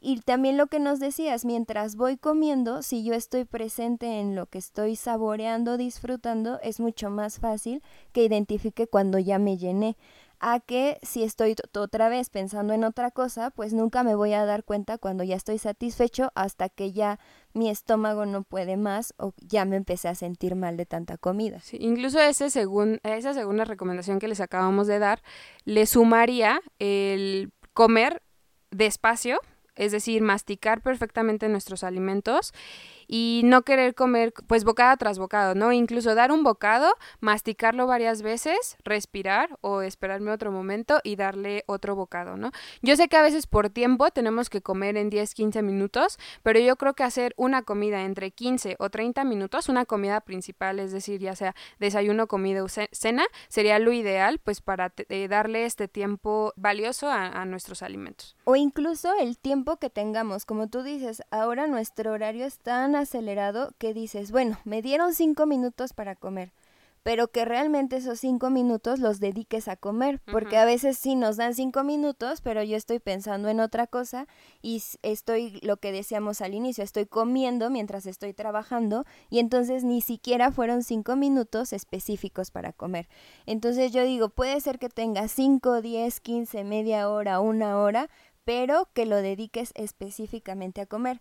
Y 0.00 0.20
también 0.20 0.56
lo 0.56 0.66
que 0.66 0.78
nos 0.78 1.00
decías, 1.00 1.44
mientras 1.44 1.96
voy 1.96 2.16
comiendo, 2.16 2.82
si 2.82 3.04
yo 3.04 3.14
estoy 3.14 3.44
presente 3.44 4.20
en 4.20 4.34
lo 4.34 4.46
que 4.46 4.58
estoy 4.58 4.96
saboreando, 4.96 5.76
disfrutando, 5.76 6.60
es 6.62 6.80
mucho 6.80 7.10
más 7.10 7.38
fácil 7.38 7.82
que 8.12 8.24
identifique 8.24 8.86
cuando 8.86 9.18
ya 9.18 9.38
me 9.38 9.56
llené. 9.56 9.96
A 10.38 10.60
que 10.60 10.98
si 11.02 11.22
estoy 11.22 11.56
otra 11.74 12.10
vez 12.10 12.28
pensando 12.28 12.74
en 12.74 12.84
otra 12.84 13.10
cosa, 13.10 13.50
pues 13.50 13.72
nunca 13.72 14.02
me 14.02 14.14
voy 14.14 14.34
a 14.34 14.44
dar 14.44 14.64
cuenta 14.64 14.98
cuando 14.98 15.24
ya 15.24 15.34
estoy 15.34 15.56
satisfecho 15.56 16.30
hasta 16.34 16.68
que 16.68 16.92
ya 16.92 17.18
mi 17.54 17.70
estómago 17.70 18.26
no 18.26 18.42
puede 18.42 18.76
más 18.76 19.14
o 19.16 19.32
ya 19.38 19.64
me 19.64 19.76
empecé 19.76 20.08
a 20.08 20.14
sentir 20.14 20.54
mal 20.54 20.76
de 20.76 20.84
tanta 20.84 21.16
comida. 21.16 21.62
incluso 21.72 22.20
ese 22.20 22.50
según, 22.50 23.00
esa 23.02 23.32
segunda 23.32 23.64
recomendación 23.64 24.18
que 24.18 24.28
les 24.28 24.40
acabamos 24.40 24.86
de 24.86 24.98
dar, 24.98 25.22
le 25.64 25.86
sumaría 25.86 26.60
el 26.78 27.50
comer 27.72 28.22
despacio, 28.70 29.40
es 29.76 29.92
decir, 29.92 30.22
masticar 30.22 30.80
perfectamente 30.80 31.48
nuestros 31.48 31.84
alimentos 31.84 32.52
y 33.06 33.42
no 33.44 33.62
querer 33.62 33.94
comer 33.94 34.32
pues 34.46 34.64
bocado 34.64 34.96
tras 34.96 35.18
bocado, 35.18 35.54
¿no? 35.54 35.72
Incluso 35.72 36.14
dar 36.14 36.32
un 36.32 36.42
bocado, 36.42 36.92
masticarlo 37.20 37.86
varias 37.86 38.22
veces, 38.22 38.76
respirar 38.84 39.58
o 39.60 39.82
esperarme 39.82 40.30
otro 40.30 40.50
momento 40.52 41.00
y 41.02 41.16
darle 41.16 41.64
otro 41.66 41.94
bocado, 41.94 42.36
¿no? 42.36 42.50
Yo 42.82 42.96
sé 42.96 43.08
que 43.08 43.16
a 43.16 43.22
veces 43.22 43.46
por 43.46 43.70
tiempo 43.70 44.10
tenemos 44.10 44.50
que 44.50 44.62
comer 44.62 44.96
en 44.96 45.10
10, 45.10 45.34
15 45.34 45.62
minutos, 45.62 46.18
pero 46.42 46.58
yo 46.58 46.76
creo 46.76 46.94
que 46.94 47.04
hacer 47.04 47.34
una 47.36 47.62
comida 47.62 48.02
entre 48.02 48.30
15 48.30 48.76
o 48.78 48.90
30 48.90 49.24
minutos, 49.24 49.68
una 49.68 49.84
comida 49.84 50.20
principal, 50.20 50.78
es 50.78 50.92
decir, 50.92 51.20
ya 51.20 51.36
sea 51.36 51.54
desayuno, 51.78 52.26
comida 52.26 52.64
o 52.64 52.68
cena, 52.68 53.24
sería 53.48 53.78
lo 53.78 53.92
ideal 53.92 54.38
pues 54.42 54.60
para 54.60 54.92
eh, 55.08 55.28
darle 55.28 55.64
este 55.64 55.88
tiempo 55.88 56.52
valioso 56.56 57.08
a, 57.10 57.44
nuestros 57.46 57.82
alimentos. 57.82 58.36
O 58.44 58.56
incluso 58.56 59.12
el 59.20 59.38
tiempo 59.38 59.76
que 59.76 59.88
tengamos, 59.88 60.44
como 60.44 60.68
tú 60.68 60.82
dices, 60.82 61.22
ahora 61.30 61.66
nuestro 61.66 62.12
horario 62.12 62.44
es 62.44 62.58
tan 62.58 62.95
acelerado 62.96 63.72
que 63.78 63.94
dices, 63.94 64.32
bueno, 64.32 64.58
me 64.64 64.82
dieron 64.82 65.14
cinco 65.14 65.46
minutos 65.46 65.92
para 65.92 66.16
comer 66.16 66.52
pero 67.06 67.28
que 67.28 67.44
realmente 67.44 67.98
esos 67.98 68.18
cinco 68.18 68.50
minutos 68.50 68.98
los 68.98 69.20
dediques 69.20 69.68
a 69.68 69.76
comer, 69.76 70.20
porque 70.32 70.56
a 70.56 70.64
veces 70.64 70.98
sí 70.98 71.14
nos 71.14 71.36
dan 71.36 71.54
cinco 71.54 71.84
minutos, 71.84 72.40
pero 72.40 72.64
yo 72.64 72.76
estoy 72.76 72.98
pensando 72.98 73.48
en 73.48 73.60
otra 73.60 73.86
cosa 73.86 74.26
y 74.60 74.82
estoy, 75.02 75.60
lo 75.62 75.76
que 75.76 75.92
decíamos 75.92 76.40
al 76.40 76.52
inicio, 76.52 76.82
estoy 76.82 77.06
comiendo 77.06 77.70
mientras 77.70 78.06
estoy 78.06 78.34
trabajando 78.34 79.04
y 79.30 79.38
entonces 79.38 79.84
ni 79.84 80.00
siquiera 80.00 80.50
fueron 80.50 80.82
cinco 80.82 81.14
minutos 81.14 81.72
específicos 81.72 82.50
para 82.50 82.72
comer. 82.72 83.06
Entonces 83.46 83.92
yo 83.92 84.02
digo, 84.02 84.28
puede 84.28 84.60
ser 84.60 84.80
que 84.80 84.88
tengas 84.88 85.30
cinco, 85.30 85.82
diez, 85.82 86.18
quince, 86.18 86.64
media 86.64 87.08
hora, 87.08 87.38
una 87.38 87.78
hora, 87.78 88.10
pero 88.44 88.88
que 88.94 89.06
lo 89.06 89.18
dediques 89.18 89.70
específicamente 89.76 90.80
a 90.80 90.86
comer. 90.86 91.20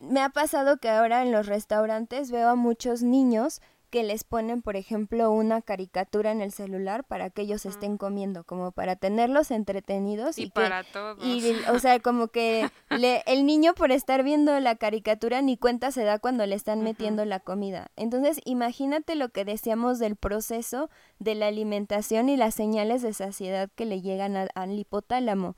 Me 0.00 0.20
ha 0.20 0.28
pasado 0.28 0.78
que 0.78 0.88
ahora 0.88 1.22
en 1.22 1.32
los 1.32 1.46
restaurantes 1.46 2.30
veo 2.30 2.48
a 2.48 2.54
muchos 2.54 3.02
niños 3.02 3.60
que 3.90 4.02
les 4.02 4.24
ponen, 4.24 4.62
por 4.62 4.76
ejemplo, 4.76 5.30
una 5.30 5.62
caricatura 5.62 6.32
en 6.32 6.40
el 6.40 6.52
celular 6.52 7.04
para 7.04 7.30
que 7.30 7.42
ellos 7.42 7.64
estén 7.66 7.98
comiendo, 7.98 8.44
como 8.44 8.72
para 8.72 8.96
tenerlos 8.96 9.50
entretenidos. 9.50 10.38
Y, 10.38 10.44
y 10.44 10.50
para 10.50 10.84
todos. 10.84 11.24
Y, 11.24 11.56
o 11.70 11.78
sea, 11.78 12.00
como 12.00 12.28
que 12.28 12.68
le, 12.90 13.22
el 13.26 13.46
niño 13.46 13.74
por 13.74 13.92
estar 13.92 14.22
viendo 14.22 14.58
la 14.60 14.76
caricatura 14.76 15.40
ni 15.40 15.56
cuenta 15.56 15.92
se 15.92 16.04
da 16.04 16.18
cuando 16.18 16.44
le 16.46 16.56
están 16.56 16.82
metiendo 16.82 17.24
la 17.24 17.40
comida. 17.40 17.90
Entonces, 17.96 18.40
imagínate 18.44 19.14
lo 19.14 19.28
que 19.28 19.44
decíamos 19.44 19.98
del 19.98 20.16
proceso 20.16 20.90
de 21.18 21.34
la 21.34 21.46
alimentación 21.46 22.28
y 22.28 22.36
las 22.36 22.54
señales 22.54 23.02
de 23.02 23.12
saciedad 23.12 23.70
que 23.74 23.86
le 23.86 24.02
llegan 24.02 24.36
al 24.36 24.78
hipotálamo. 24.78 25.56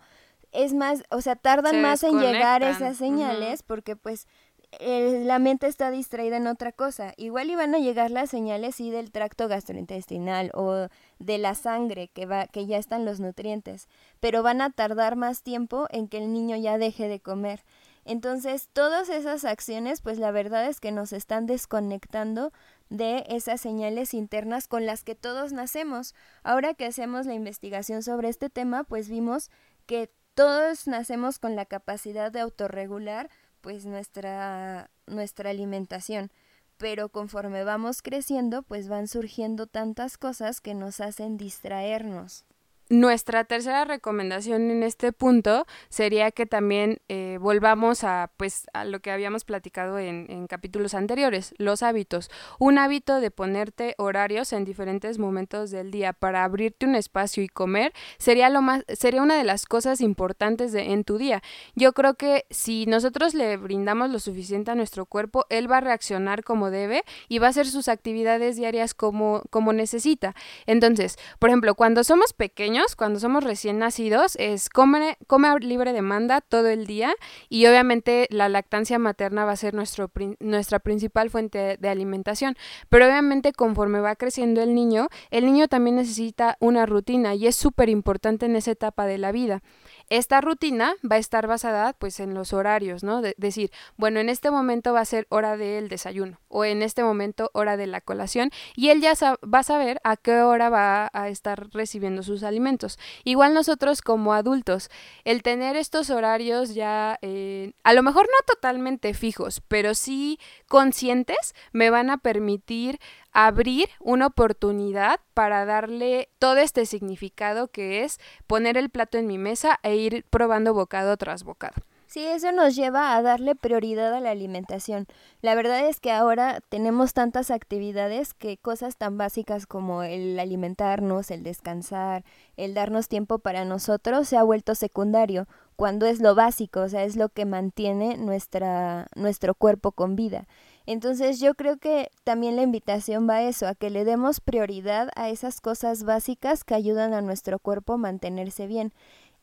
Es 0.53 0.75
más, 0.75 1.03
o 1.11 1.21
sea, 1.21 1.37
tardan 1.37 1.83
más 1.83 2.03
en 2.03 2.19
llegar 2.21 2.63
esas 2.63 2.97
señales 2.97 3.63
porque 3.63 3.97
pues 3.97 4.27
eh, 4.73 5.23
la 5.25 5.39
mente 5.39 5.67
está 5.67 5.91
distraída 5.91 6.37
en 6.37 6.47
otra 6.47 6.73
cosa. 6.73 7.15
Igual 7.17 7.51
iban 7.51 7.75
a 7.75 7.79
llegar 7.79 8.11
las 8.11 8.31
señales 8.31 8.77
sí 8.77 8.91
del 8.91 9.11
tracto 9.11 9.49
gastrointestinal 9.49 10.51
o 10.55 10.89
de 11.19 11.39
la 11.39 11.55
sangre 11.55 12.09
que 12.09 12.27
va 12.27 12.47
que 12.47 12.67
ya 12.67 12.77
están 12.77 13.05
los 13.05 13.19
nutrientes, 13.19 13.89
pero 14.21 14.43
van 14.43 14.61
a 14.61 14.71
tardar 14.71 15.17
más 15.17 15.43
tiempo 15.43 15.87
en 15.91 16.07
que 16.09 16.19
el 16.19 16.33
niño 16.33 16.57
ya 16.57 16.77
deje 16.77 17.09
de 17.09 17.21
comer. 17.21 17.65
Entonces, 18.05 18.71
todas 18.73 19.11
esas 19.11 19.45
acciones, 19.45 20.01
pues 20.01 20.19
la 20.19 20.31
verdad 20.31 20.67
es 20.67 20.81
que 20.81 20.93
nos 20.93 21.13
están 21.13 21.45
desconectando 21.47 22.53
de 22.89 23.25
esas 23.29 23.61
señales 23.61 24.15
internas 24.15 24.67
con 24.67 24.87
las 24.87 25.05
que 25.05 25.15
todos 25.15 25.53
nacemos. 25.53 26.15
Ahora 26.43 26.73
que 26.73 26.87
hacemos 26.87 27.27
la 27.27 27.35
investigación 27.35 28.03
sobre 28.03 28.31
este 28.31 28.49
tema, 28.49 28.85
pues 28.85 29.11
vimos 29.11 29.51
que 29.85 30.11
todos 30.39 30.87
nacemos 30.87 31.41
con 31.41 31.57
la 31.57 31.67
capacidad 31.67 32.31
de 32.31 32.39
autorregular 32.39 33.29
pues 33.61 33.87
nuestra, 33.87 34.89
nuestra 35.09 35.51
alimentación. 35.51 36.31
Pero 36.77 37.09
conforme 37.09 37.65
vamos 37.65 38.03
creciendo, 38.03 38.63
pues 38.63 38.87
van 38.87 39.09
surgiendo 39.09 39.67
tantas 39.67 40.17
cosas 40.17 40.61
que 40.61 40.75
nos 40.75 41.01
hacen 41.01 41.39
distraernos. 41.39 42.45
Nuestra 42.91 43.45
tercera 43.45 43.85
recomendación 43.85 44.71
en 44.71 44.83
este 44.83 45.13
punto 45.13 45.67
sería 45.91 46.31
que 46.31 46.47
también 46.47 47.03
eh, 47.09 47.37
volvamos 47.39 48.03
a, 48.03 48.31
pues, 48.39 48.67
a 48.73 48.87
lo 48.87 49.01
que 49.01 49.11
habíamos 49.11 49.45
platicado 49.45 49.99
en, 49.99 50.25
en, 50.31 50.47
capítulos 50.47 50.95
anteriores, 50.95 51.55
los 51.59 51.83
hábitos. 51.83 52.31
Un 52.59 52.79
hábito 52.79 53.21
de 53.21 53.31
ponerte 53.31 53.95
horarios 53.99 54.55
en 54.55 54.65
diferentes 54.65 55.19
momentos 55.19 55.71
del 55.71 55.91
día 55.91 56.15
para 56.15 56.45
abrirte 56.45 56.87
un 56.87 56.95
espacio 56.95 57.43
y 57.43 57.49
comer 57.49 57.93
sería 58.17 58.49
lo 58.49 58.63
más, 58.63 58.85
sería 58.89 59.21
una 59.21 59.37
de 59.37 59.45
las 59.45 59.67
cosas 59.67 60.01
importantes 60.01 60.73
de, 60.73 60.93
en 60.93 61.05
tu 61.05 61.19
día. 61.19 61.43
Yo 61.75 61.93
creo 61.93 62.15
que 62.15 62.47
si 62.49 62.87
nosotros 62.87 63.35
le 63.35 63.59
brindamos 63.59 64.09
lo 64.09 64.19
suficiente 64.19 64.71
a 64.71 64.75
nuestro 64.75 65.05
cuerpo, 65.05 65.45
él 65.51 65.71
va 65.71 65.77
a 65.77 65.83
reaccionar 65.83 66.43
como 66.43 66.71
debe 66.71 67.05
y 67.29 67.39
va 67.39 67.49
a 67.49 67.51
hacer 67.51 67.67
sus 67.67 67.89
actividades 67.89 68.57
diarias 68.57 68.95
como, 68.95 69.43
como 69.51 69.75
necesita. 69.75 70.35
Entonces, 70.65 71.19
por 71.39 71.51
ejemplo, 71.51 71.75
cuando 71.75 72.03
somos 72.03 72.33
pequeños 72.33 72.78
cuando 72.97 73.21
somos 73.21 73.45
recién 73.45 73.79
nacidos, 73.79 74.37
es 74.37 74.69
come, 74.69 75.17
come 75.27 75.49
libre 75.61 75.93
demanda 75.93 76.41
todo 76.41 76.69
el 76.69 76.87
día 76.87 77.15
y 77.49 77.67
obviamente 77.67 78.27
la 78.31 78.49
lactancia 78.49 78.99
materna 78.99 79.45
va 79.45 79.53
a 79.53 79.57
ser 79.57 79.75
nuestro, 79.75 80.11
nuestra 80.41 80.79
principal 80.79 81.31
fuente 81.31 81.77
de 81.79 81.89
alimentación. 81.89 82.57
Pero 82.89 83.07
obviamente 83.07 83.53
conforme 83.53 84.01
va 84.01 84.17
creciendo 84.17 84.63
el 84.63 84.75
niño, 84.75 85.09
el 85.31 85.47
niño 85.47 85.69
también 85.69 85.97
necesita 85.97 86.57
una 86.61 86.87
rutina 86.87 87.35
y 87.35 87.47
es 87.47 87.57
súper 87.57 87.89
importante 87.89 88.47
en 88.47 88.57
esa 88.57 88.71
etapa 88.71 89.07
de 89.07 89.19
la 89.19 89.33
vida. 89.33 89.63
Esta 90.11 90.41
rutina 90.41 90.95
va 91.11 91.17
a 91.17 91.19
estar 91.19 91.47
basada 91.47 91.93
pues 91.93 92.19
en 92.21 92.35
los 92.35 92.53
horarios, 92.53 93.05
¿no? 93.05 93.21
De 93.21 93.35
decir, 93.37 93.71
bueno, 93.97 94.21
en 94.21 94.29
este 94.29 94.51
momento 94.51 94.93
va 94.93 95.01
a 95.01 95.05
ser 95.05 95.27
hora 95.29 95.57
del 95.57 95.89
desayuno 95.89 96.41
o 96.49 96.65
en 96.65 96.83
este 96.83 97.03
momento 97.03 97.51
hora 97.53 97.77
de 97.77 97.87
la 97.87 98.01
colación 98.01 98.51
y 98.75 98.89
él 98.89 99.01
ya 99.01 99.13
va 99.43 99.59
a 99.59 99.63
saber 99.63 100.01
a 100.05 100.17
qué 100.17 100.41
hora 100.41 100.71
va 100.71 101.11
a 101.13 101.29
estar 101.29 101.69
recibiendo 101.73 102.23
sus 102.23 102.43
alimentos. 102.43 102.99
Igual 103.25 103.55
nosotros 103.55 104.01
como 104.01 104.33
adultos, 104.33 104.91
el 105.25 105.43
tener 105.43 105.77
estos 105.77 106.11
horarios 106.11 106.75
ya, 106.75 107.19
eh, 107.23 107.73
a 107.85 107.93
lo 107.93 108.03
mejor 108.03 108.27
no 108.27 108.47
totalmente 108.47 109.13
fijos, 109.15 109.63
pero 109.69 109.95
sí 109.95 110.39
conscientes, 110.69 111.55
me 111.73 111.91
van 111.91 112.11
a 112.11 112.19
permitir 112.19 112.99
abrir 113.47 113.89
una 114.01 114.27
oportunidad 114.27 115.21
para 115.33 115.65
darle 115.65 116.29
todo 116.41 116.57
este 116.57 116.87
significado 116.87 117.69
que 117.69 118.03
es 118.03 118.19
poner 118.49 118.77
el 118.77 118.91
plato 118.91 119.17
en 119.17 119.29
mi 119.29 119.39
mesa 119.39 119.79
e 119.85 119.95
ir 119.95 120.25
probando 120.29 120.75
bocado 120.75 121.17
tras 121.17 121.45
bocado. 121.45 121.77
Sí, 122.09 122.27
eso 122.27 122.51
nos 122.51 122.75
lleva 122.75 123.15
a 123.15 123.23
darle 123.23 123.55
prioridad 123.55 124.13
a 124.13 124.21
la 124.21 124.33
alimentación. 124.33 125.07
La 125.41 125.55
verdad 125.55 125.87
es 125.87 126.01
que 126.01 126.11
ahora 126.11 126.61
tenemos 126.69 127.13
tantas 127.13 127.53
actividades 127.53 128.35
que 128.35 128.57
cosas 128.57 128.97
tan 128.97 129.19
básicas 129.19 129.67
como 129.67 130.03
el 130.03 130.37
alimentarnos, 130.41 131.31
el 131.31 131.45
descansar, 131.45 132.25
el 132.57 132.75
darnos 132.75 133.07
tiempo 133.07 133.39
para 133.39 133.65
nosotros 133.65 134.27
se 134.27 134.37
ha 134.37 134.43
vuelto 134.43 134.75
secundario, 134.75 135.47
cuando 135.77 136.07
es 136.07 136.21
lo 136.21 136.35
básico, 136.35 136.81
o 136.81 136.89
sea, 136.89 137.05
es 137.05 137.15
lo 137.15 137.29
que 137.29 137.45
mantiene 137.45 138.17
nuestra, 138.17 139.07
nuestro 139.15 139.55
cuerpo 139.55 139.93
con 139.93 140.17
vida. 140.17 140.49
Entonces 140.91 141.39
yo 141.39 141.55
creo 141.55 141.77
que 141.77 142.11
también 142.25 142.57
la 142.57 142.63
invitación 142.63 143.29
va 143.29 143.35
a 143.35 143.43
eso, 143.43 143.67
a 143.67 143.75
que 143.75 143.91
le 143.91 144.07
demos 144.07 144.41
prioridad 144.41 145.11
a 145.17 145.29
esas 145.29 145.61
cosas 145.61 146.03
básicas 146.05 146.65
que 146.65 146.75
ayudan 146.75 147.13
a 147.13 147.21
nuestro 147.21 147.59
cuerpo 147.59 147.93
a 147.93 147.99
mantenerse 147.99 148.67
bien. 148.67 148.95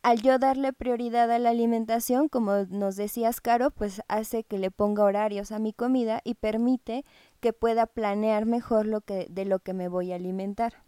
Al 0.02 0.24
yo 0.24 0.40
darle 0.40 0.74
prioridad 0.74 1.30
a 1.30 1.38
la 1.38 1.52
alimentación, 1.52 2.30
como 2.30 2.66
nos 2.72 2.96
decías, 2.96 3.42
Caro, 3.42 3.70
pues 3.70 4.02
hace 4.08 4.44
que 4.44 4.58
le 4.58 4.72
ponga 4.72 5.04
horarios 5.04 5.52
a 5.52 5.60
mi 5.60 5.72
comida 5.72 6.20
y 6.24 6.34
permite 6.34 7.06
que 7.42 7.54
pueda 7.54 7.86
planear 7.86 8.48
mejor 8.48 8.88
lo 8.88 9.02
que, 9.02 9.28
de 9.30 9.46
lo 9.46 9.60
que 9.60 9.74
me 9.74 9.88
voy 9.88 10.14
a 10.14 10.16
alimentar. 10.16 10.85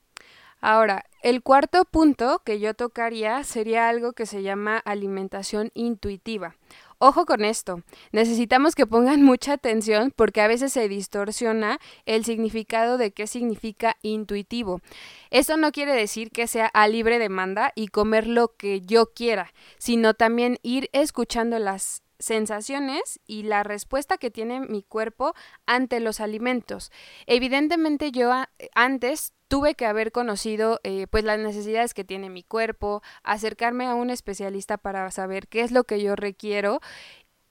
Ahora, 0.59 1.05
el 1.21 1.43
cuarto 1.43 1.85
punto 1.85 2.41
que 2.43 2.59
yo 2.59 2.73
tocaría 2.73 3.43
sería 3.43 3.89
algo 3.89 4.13
que 4.13 4.25
se 4.25 4.41
llama 4.41 4.77
alimentación 4.77 5.71
intuitiva. 5.73 6.55
Ojo 6.99 7.27
con 7.27 7.45
esto, 7.45 7.83
necesitamos 8.11 8.73
que 8.73 8.87
pongan 8.87 9.21
mucha 9.21 9.53
atención 9.53 10.11
porque 10.15 10.41
a 10.41 10.47
veces 10.47 10.73
se 10.73 10.89
distorsiona 10.89 11.79
el 12.07 12.25
significado 12.25 12.97
de 12.97 13.11
qué 13.11 13.27
significa 13.27 13.97
intuitivo. 14.01 14.81
Esto 15.29 15.57
no 15.57 15.71
quiere 15.71 15.93
decir 15.93 16.31
que 16.31 16.47
sea 16.47 16.65
a 16.65 16.87
libre 16.87 17.19
demanda 17.19 17.71
y 17.75 17.89
comer 17.89 18.25
lo 18.25 18.55
que 18.57 18.81
yo 18.81 19.13
quiera, 19.13 19.53
sino 19.77 20.15
también 20.15 20.57
ir 20.63 20.89
escuchando 20.91 21.59
las 21.59 22.01
sensaciones 22.19 23.19
y 23.25 23.43
la 23.43 23.63
respuesta 23.63 24.17
que 24.17 24.31
tiene 24.31 24.61
mi 24.61 24.83
cuerpo 24.83 25.33
ante 25.65 25.99
los 25.99 26.19
alimentos. 26.19 26.91
Evidentemente 27.25 28.11
yo 28.11 28.31
antes 28.73 29.33
tuve 29.47 29.75
que 29.75 29.85
haber 29.85 30.11
conocido 30.11 30.79
eh, 30.83 31.07
pues 31.09 31.23
las 31.23 31.39
necesidades 31.39 31.93
que 31.93 32.03
tiene 32.03 32.29
mi 32.29 32.43
cuerpo, 32.43 33.01
acercarme 33.23 33.85
a 33.85 33.95
un 33.95 34.09
especialista 34.09 34.77
para 34.77 35.09
saber 35.11 35.47
qué 35.47 35.61
es 35.61 35.71
lo 35.71 35.85
que 35.85 36.01
yo 36.01 36.15
requiero 36.15 36.81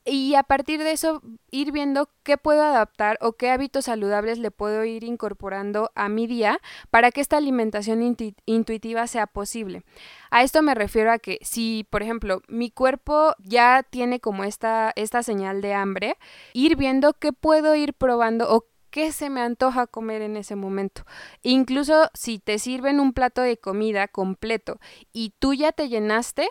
y 0.06 0.36
a 0.36 0.44
partir 0.44 0.82
de 0.82 0.92
eso 0.92 1.20
ir 1.50 1.72
viendo 1.72 2.08
qué 2.22 2.38
puedo 2.38 2.62
adaptar 2.62 3.18
o 3.20 3.32
qué 3.32 3.50
hábitos 3.50 3.86
saludables 3.86 4.38
le 4.38 4.50
puedo 4.50 4.84
ir 4.84 5.02
incorporando 5.04 5.90
a 5.94 6.08
mi 6.08 6.26
día 6.26 6.60
para 6.90 7.10
que 7.10 7.20
esta 7.20 7.36
alimentación 7.36 8.16
intuitiva 8.46 9.06
sea 9.08 9.26
posible. 9.26 9.82
A 10.30 10.42
esto 10.42 10.62
me 10.62 10.74
refiero 10.74 11.10
a 11.10 11.18
que 11.18 11.38
si, 11.42 11.86
por 11.90 12.02
ejemplo, 12.02 12.42
mi 12.48 12.70
cuerpo 12.70 13.34
ya 13.38 13.82
tiene 13.82 14.20
como 14.20 14.44
esta, 14.44 14.92
esta 14.94 15.22
señal 15.22 15.60
de 15.60 15.74
hambre, 15.74 16.16
ir 16.52 16.76
viendo 16.76 17.14
qué 17.14 17.32
puedo 17.32 17.74
ir 17.74 17.92
probando 17.92 18.52
o 18.54 18.66
qué 18.90 19.12
se 19.12 19.28
me 19.28 19.40
antoja 19.40 19.86
comer 19.86 20.22
en 20.22 20.36
ese 20.36 20.56
momento. 20.56 21.04
Incluso 21.42 22.08
si 22.14 22.38
te 22.38 22.58
sirven 22.58 23.00
un 23.00 23.12
plato 23.12 23.42
de 23.42 23.58
comida 23.58 24.08
completo 24.08 24.78
y 25.12 25.34
tú 25.38 25.52
ya 25.52 25.72
te 25.72 25.88
llenaste, 25.88 26.48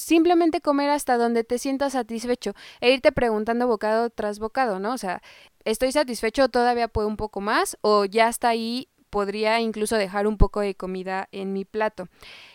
simplemente 0.00 0.60
comer 0.60 0.90
hasta 0.90 1.16
donde 1.16 1.44
te 1.44 1.58
sientas 1.58 1.92
satisfecho 1.92 2.52
e 2.80 2.92
irte 2.92 3.12
preguntando 3.12 3.66
bocado 3.66 4.10
tras 4.10 4.38
bocado, 4.38 4.78
¿no? 4.78 4.92
O 4.92 4.98
sea, 4.98 5.22
¿estoy 5.64 5.92
satisfecho? 5.92 6.48
¿Todavía 6.48 6.88
puedo 6.88 7.08
un 7.08 7.16
poco 7.16 7.40
más? 7.40 7.76
¿O 7.80 8.04
ya 8.04 8.28
está 8.28 8.48
ahí? 8.48 8.88
Podría 9.10 9.60
incluso 9.60 9.96
dejar 9.96 10.26
un 10.26 10.36
poco 10.36 10.60
de 10.60 10.76
comida 10.76 11.28
en 11.32 11.52
mi 11.52 11.64
plato. 11.64 12.08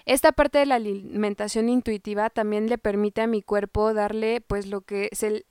Esta 0.05 0.31
parte 0.31 0.59
de 0.59 0.65
la 0.65 0.75
alimentación 0.75 1.67
intuitiva 1.67 2.29
también 2.29 2.69
le 2.69 2.77
permite 2.77 3.21
a 3.21 3.27
mi 3.27 3.41
cuerpo 3.41 3.93
darle 3.93 4.39
pues 4.39 4.67
lo 4.67 4.81
que 4.81 5.09
se 5.11 5.45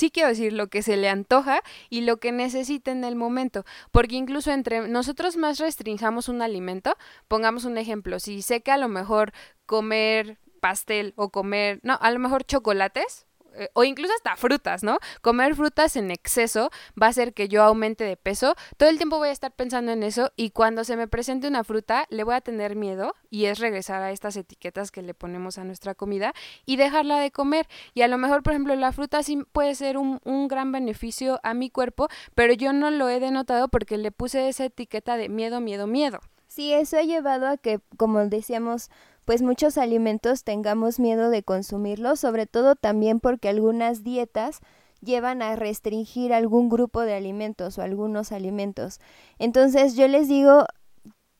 sí 0.00 0.10
quiero 0.10 0.30
decir 0.30 0.52
lo 0.54 0.68
que 0.68 0.82
se 0.82 0.96
le 0.96 1.08
antoja 1.08 1.60
y 1.90 2.00
lo 2.00 2.16
que 2.16 2.32
necesita 2.32 2.90
en 2.90 3.04
el 3.04 3.16
momento, 3.16 3.64
porque 3.92 4.16
incluso 4.16 4.50
entre 4.50 4.88
nosotros 4.88 5.36
más 5.36 5.58
restringamos 5.58 6.28
un 6.28 6.40
alimento, 6.40 6.96
pongamos 7.28 7.66
un 7.66 7.76
ejemplo, 7.76 8.18
si 8.18 8.40
sé 8.40 8.62
que 8.62 8.72
a 8.72 8.78
lo 8.78 8.88
mejor 8.88 9.32
comer 9.66 10.38
pastel 10.60 11.14
o 11.16 11.30
comer, 11.30 11.80
no, 11.82 11.98
a 12.00 12.10
lo 12.10 12.18
mejor 12.18 12.44
chocolates, 12.44 13.26
eh, 13.54 13.68
o 13.72 13.84
incluso 13.84 14.12
hasta 14.14 14.36
frutas, 14.36 14.82
¿no? 14.82 14.98
Comer 15.22 15.54
frutas 15.54 15.96
en 15.96 16.10
exceso 16.10 16.70
va 17.00 17.06
a 17.06 17.10
hacer 17.10 17.34
que 17.34 17.48
yo 17.48 17.62
aumente 17.62 18.04
de 18.04 18.16
peso. 18.16 18.54
Todo 18.76 18.88
el 18.88 18.96
tiempo 18.96 19.18
voy 19.18 19.28
a 19.28 19.32
estar 19.32 19.52
pensando 19.52 19.92
en 19.92 20.02
eso 20.02 20.32
y 20.36 20.50
cuando 20.50 20.84
se 20.84 20.96
me 20.96 21.08
presente 21.08 21.48
una 21.48 21.64
fruta 21.64 22.06
le 22.10 22.24
voy 22.24 22.34
a 22.34 22.40
tener 22.40 22.76
miedo 22.76 23.14
y 23.28 23.46
es 23.46 23.58
regresar 23.58 24.02
a 24.02 24.12
estas 24.12 24.36
etiquetas 24.36 24.90
que 24.90 25.02
le 25.02 25.14
ponemos 25.14 25.58
a 25.58 25.64
nuestra 25.64 25.94
comida 25.94 26.32
y 26.64 26.76
dejarla 26.76 27.18
de 27.18 27.30
comer. 27.30 27.66
Y 27.94 28.02
a 28.02 28.08
lo 28.08 28.18
mejor, 28.18 28.42
por 28.42 28.52
ejemplo, 28.52 28.74
la 28.76 28.92
fruta 28.92 29.22
sí 29.22 29.42
puede 29.52 29.74
ser 29.74 29.98
un, 29.98 30.20
un 30.24 30.48
gran 30.48 30.72
beneficio 30.72 31.40
a 31.42 31.54
mi 31.54 31.70
cuerpo, 31.70 32.08
pero 32.34 32.52
yo 32.52 32.72
no 32.72 32.90
lo 32.90 33.08
he 33.08 33.20
denotado 33.20 33.68
porque 33.68 33.98
le 33.98 34.12
puse 34.12 34.48
esa 34.48 34.64
etiqueta 34.64 35.16
de 35.16 35.28
miedo, 35.28 35.60
miedo, 35.60 35.86
miedo. 35.86 36.20
Sí, 36.50 36.72
eso 36.72 36.98
ha 36.98 37.02
llevado 37.02 37.46
a 37.46 37.56
que, 37.56 37.78
como 37.96 38.26
decíamos, 38.26 38.90
pues 39.24 39.42
muchos 39.42 39.78
alimentos 39.78 40.44
tengamos 40.44 40.98
miedo 40.98 41.30
de 41.30 41.42
consumirlos, 41.42 42.20
sobre 42.20 42.46
todo 42.46 42.76
también 42.76 43.20
porque 43.20 43.48
algunas 43.48 44.02
dietas 44.02 44.60
llevan 45.00 45.42
a 45.42 45.56
restringir 45.56 46.32
algún 46.32 46.68
grupo 46.68 47.00
de 47.02 47.14
alimentos 47.14 47.78
o 47.78 47.82
algunos 47.82 48.32
alimentos. 48.32 49.00
Entonces 49.38 49.96
yo 49.96 50.08
les 50.08 50.28
digo, 50.28 50.66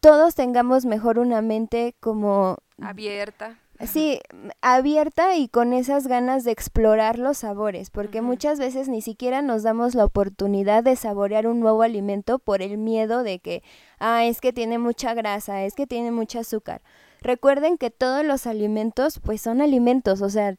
todos 0.00 0.34
tengamos 0.34 0.86
mejor 0.86 1.18
una 1.18 1.42
mente 1.42 1.94
como 2.00 2.58
abierta. 2.80 3.58
Sí, 3.86 4.20
abierta 4.60 5.36
y 5.36 5.48
con 5.48 5.72
esas 5.72 6.06
ganas 6.06 6.44
de 6.44 6.50
explorar 6.50 7.18
los 7.18 7.38
sabores, 7.38 7.88
porque 7.88 8.20
muchas 8.20 8.58
veces 8.58 8.88
ni 8.88 9.00
siquiera 9.00 9.40
nos 9.40 9.62
damos 9.62 9.94
la 9.94 10.04
oportunidad 10.04 10.84
de 10.84 10.96
saborear 10.96 11.46
un 11.46 11.60
nuevo 11.60 11.80
alimento 11.80 12.38
por 12.38 12.60
el 12.60 12.76
miedo 12.76 13.22
de 13.22 13.38
que, 13.38 13.62
ah, 13.98 14.26
es 14.26 14.42
que 14.42 14.52
tiene 14.52 14.78
mucha 14.78 15.14
grasa, 15.14 15.64
es 15.64 15.72
que 15.74 15.86
tiene 15.86 16.10
mucho 16.10 16.40
azúcar. 16.40 16.82
Recuerden 17.22 17.78
que 17.78 17.90
todos 17.90 18.24
los 18.24 18.46
alimentos 18.46 19.20
pues 19.20 19.40
son 19.40 19.61
alimentos, 19.61 20.22
o 20.22 20.30
sea, 20.30 20.56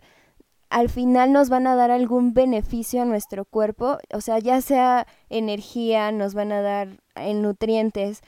al 0.69 0.89
final 0.89 1.33
nos 1.33 1.49
van 1.49 1.67
a 1.67 1.75
dar 1.75 1.91
algún 1.91 2.33
beneficio 2.33 3.01
a 3.01 3.05
nuestro 3.05 3.45
cuerpo, 3.45 3.97
o 4.13 4.21
sea, 4.21 4.39
ya 4.39 4.61
sea 4.61 5.05
energía, 5.29 6.11
nos 6.11 6.33
van 6.33 6.51
a 6.51 6.61
dar 6.61 6.87
en 7.15 7.37
eh, 7.37 7.41
nutrientes, 7.41 8.21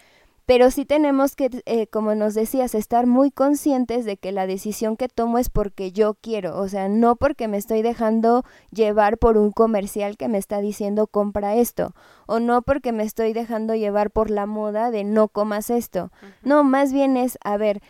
pero 0.46 0.72
sí 0.72 0.84
tenemos 0.84 1.38
que, 1.38 1.50
eh, 1.66 1.88
como 1.88 2.16
nos 2.16 2.34
decías, 2.34 2.76
estar 2.76 3.08
muy 3.08 3.32
conscientes 3.32 4.04
de 4.04 4.18
que 4.18 4.34
la 4.34 4.46
decisión 4.46 4.98
que 4.98 5.08
tomo 5.08 5.38
es 5.38 5.50
porque 5.50 5.94
yo 5.94 6.16
quiero, 6.16 6.60
o 6.60 6.68
sea, 6.68 6.90
no 6.90 7.16
porque 7.16 7.48
me 7.48 7.56
estoy 7.56 7.82
dejando 7.82 8.44
llevar 8.72 9.18
por 9.18 9.38
un 9.38 9.52
comercial 9.52 10.18
que 10.18 10.28
me 10.28 10.38
está 10.38 10.60
diciendo 10.60 11.08
compra 11.08 11.56
esto, 11.56 11.94
o 12.26 12.42
no 12.42 12.62
porque 12.62 12.92
me 12.92 13.04
estoy 13.04 13.32
dejando 13.32 13.74
llevar 13.74 14.12
por 14.12 14.30
la 14.30 14.46
moda 14.46 14.92
de 14.92 15.06
no 15.06 15.30
comas 15.30 15.70
esto. 15.70 16.12
No, 16.44 16.66
más 16.66 16.92
bien 16.92 17.16
es, 17.16 17.38
a 17.46 17.56
ver, 17.56 17.82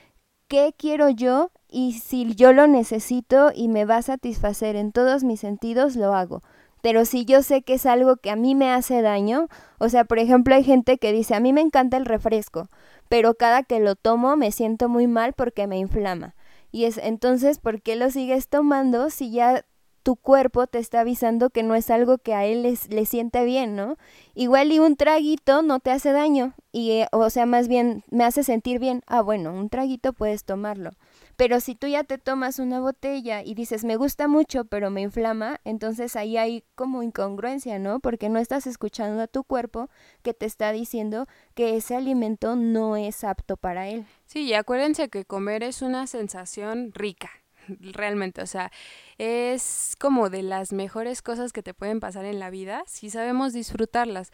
qué 0.54 0.76
quiero 0.78 1.10
yo 1.10 1.50
y 1.68 1.94
si 1.94 2.36
yo 2.36 2.54
lo 2.54 2.68
necesito 2.68 3.52
y 3.56 3.70
me 3.70 3.86
va 3.86 3.98
a 3.98 4.02
satisfacer 4.04 4.76
en 4.76 4.92
todos 4.92 5.24
mis 5.24 5.40
sentidos, 5.40 5.96
lo 5.96 6.14
hago. 6.14 6.44
Pero 6.84 7.06
si 7.06 7.26
yo 7.26 7.42
sé 7.42 7.64
que 7.64 7.74
es 7.74 7.88
algo 7.88 8.18
que 8.18 8.30
a 8.30 8.36
mí 8.36 8.54
me 8.54 8.70
hace 8.70 9.02
daño, 9.02 9.48
o 9.80 9.90
sea, 9.90 10.04
por 10.06 10.20
ejemplo, 10.20 10.54
hay 10.54 10.64
gente 10.64 11.00
que 11.00 11.12
dice, 11.12 11.34
a 11.34 11.40
mí 11.40 11.54
me 11.54 11.62
encanta 11.62 11.98
el 11.98 12.06
refresco, 12.06 12.70
pero 13.10 13.34
cada 13.34 13.64
que 13.64 13.80
lo 13.80 13.96
tomo 13.96 14.36
me 14.36 14.52
siento 14.52 14.90
muy 14.90 15.08
mal 15.08 15.34
porque 15.34 15.66
me 15.66 15.80
inflama. 15.80 16.36
Y 16.72 16.86
es 16.86 17.00
entonces, 17.00 17.58
¿por 17.58 17.82
qué 17.82 17.96
lo 17.96 18.12
sigues 18.12 18.48
tomando 18.48 19.10
si 19.10 19.32
ya 19.32 19.66
tu 20.04 20.18
cuerpo 20.18 20.68
te 20.68 20.80
está 20.80 21.00
avisando 21.00 21.50
que 21.50 21.64
no 21.64 21.76
es 21.76 21.90
algo 21.90 22.18
que 22.18 22.34
a 22.34 22.46
él 22.46 22.78
le 22.90 23.06
siente 23.06 23.46
bien, 23.46 23.76
¿no? 23.76 23.98
Igual 24.36 24.72
y 24.72 24.80
un 24.80 24.98
traguito 24.98 25.62
no 25.62 25.80
te 25.80 25.92
hace 25.92 26.12
daño 26.12 26.54
y, 26.74 26.92
eh, 26.92 27.08
o 27.12 27.30
sea, 27.30 27.46
más 27.46 27.68
bien 27.68 28.04
me 28.12 28.26
hace 28.26 28.44
sentir 28.44 28.80
bien. 28.80 29.02
Ah, 29.08 29.22
bueno, 29.22 29.54
un 29.54 29.70
traguito 29.70 30.12
puedes 30.12 30.44
tomarlo. 30.44 30.92
Pero 31.36 31.60
si 31.60 31.74
tú 31.74 31.88
ya 31.88 32.04
te 32.04 32.18
tomas 32.18 32.60
una 32.60 32.80
botella 32.80 33.42
y 33.44 33.56
dices, 33.56 33.84
me 33.84 33.96
gusta 33.96 34.28
mucho, 34.28 34.66
pero 34.66 34.92
me 34.92 35.02
inflama, 35.02 35.60
entonces 35.64 36.16
ahí 36.16 36.38
hay 36.38 36.64
como 36.76 37.02
incongruencia, 37.02 37.80
¿no? 37.80 38.00
Porque 38.00 38.30
no 38.30 38.40
estás 38.40 38.68
escuchando 38.68 39.22
a 39.22 39.28
tu 39.28 39.44
cuerpo 39.44 39.90
que 40.22 40.34
te 40.34 40.46
está 40.46 40.72
diciendo 40.72 41.28
que 41.56 41.76
ese 41.76 41.96
alimento 41.96 42.56
no 42.56 42.98
es 42.98 43.24
apto 43.24 43.58
para 43.58 43.88
él. 43.88 44.06
Sí, 44.26 44.42
y 44.44 44.54
acuérdense 44.54 45.10
que 45.10 45.26
comer 45.26 45.64
es 45.64 45.82
una 45.82 46.06
sensación 46.08 46.92
rica, 46.94 47.32
realmente, 47.80 48.42
o 48.42 48.48
sea, 48.48 48.72
es 49.18 49.96
como 50.00 50.30
de 50.30 50.44
las 50.44 50.74
mejores 50.74 51.22
cosas 51.22 51.54
que 51.54 51.64
te 51.64 51.74
pueden 51.74 52.00
pasar 52.00 52.26
en 52.26 52.40
la 52.40 52.50
vida 52.50 52.84
si 52.88 53.10
sabemos 53.10 53.54
disfrutarlas. 53.54 54.32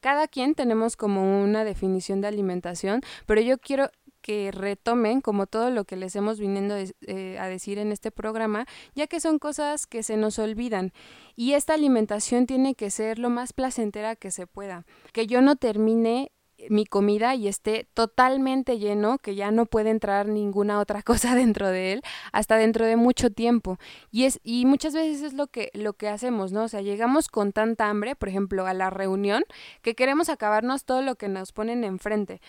Cada 0.00 0.28
quien 0.28 0.54
tenemos 0.54 0.96
como 0.96 1.42
una 1.42 1.64
definición 1.64 2.20
de 2.20 2.28
alimentación, 2.28 3.02
pero 3.26 3.40
yo 3.40 3.58
quiero 3.58 3.90
que 4.20 4.50
retomen 4.52 5.20
como 5.20 5.46
todo 5.46 5.70
lo 5.70 5.84
que 5.84 5.96
les 5.96 6.14
hemos 6.16 6.38
viniendo 6.38 6.76
eh, 6.76 7.38
a 7.38 7.46
decir 7.46 7.78
en 7.78 7.92
este 7.92 8.10
programa, 8.10 8.66
ya 8.94 9.06
que 9.06 9.20
son 9.20 9.38
cosas 9.38 9.86
que 9.86 10.02
se 10.02 10.16
nos 10.16 10.38
olvidan. 10.38 10.92
Y 11.36 11.54
esta 11.54 11.74
alimentación 11.74 12.46
tiene 12.46 12.74
que 12.74 12.90
ser 12.90 13.18
lo 13.18 13.30
más 13.30 13.52
placentera 13.52 14.16
que 14.16 14.30
se 14.30 14.46
pueda. 14.46 14.84
Que 15.12 15.26
yo 15.26 15.40
no 15.40 15.56
termine 15.56 16.32
mi 16.68 16.84
comida 16.86 17.34
y 17.34 17.48
esté 17.48 17.88
totalmente 17.94 18.78
lleno, 18.78 19.18
que 19.18 19.34
ya 19.34 19.50
no 19.50 19.66
puede 19.66 19.90
entrar 19.90 20.28
ninguna 20.28 20.80
otra 20.80 21.02
cosa 21.04 21.34
dentro 21.34 21.68
de 21.68 21.94
él 21.94 22.02
hasta 22.32 22.56
dentro 22.56 22.86
de 22.86 22.96
mucho 22.96 23.30
tiempo. 23.30 23.78
Y 24.10 24.24
es 24.24 24.40
y 24.42 24.66
muchas 24.66 24.94
veces 24.94 25.22
es 25.22 25.32
lo 25.32 25.46
que 25.46 25.70
lo 25.74 25.94
que 25.94 26.08
hacemos, 26.08 26.52
¿no? 26.52 26.64
O 26.64 26.68
sea, 26.68 26.82
llegamos 26.82 27.28
con 27.28 27.52
tanta 27.52 27.88
hambre, 27.88 28.16
por 28.16 28.28
ejemplo, 28.28 28.66
a 28.66 28.74
la 28.74 28.90
reunión 28.90 29.44
que 29.82 29.94
queremos 29.94 30.28
acabarnos 30.28 30.84
todo 30.84 31.02
lo 31.02 31.16
que 31.16 31.28
nos 31.28 31.52
ponen 31.52 31.84
enfrente. 31.84 32.40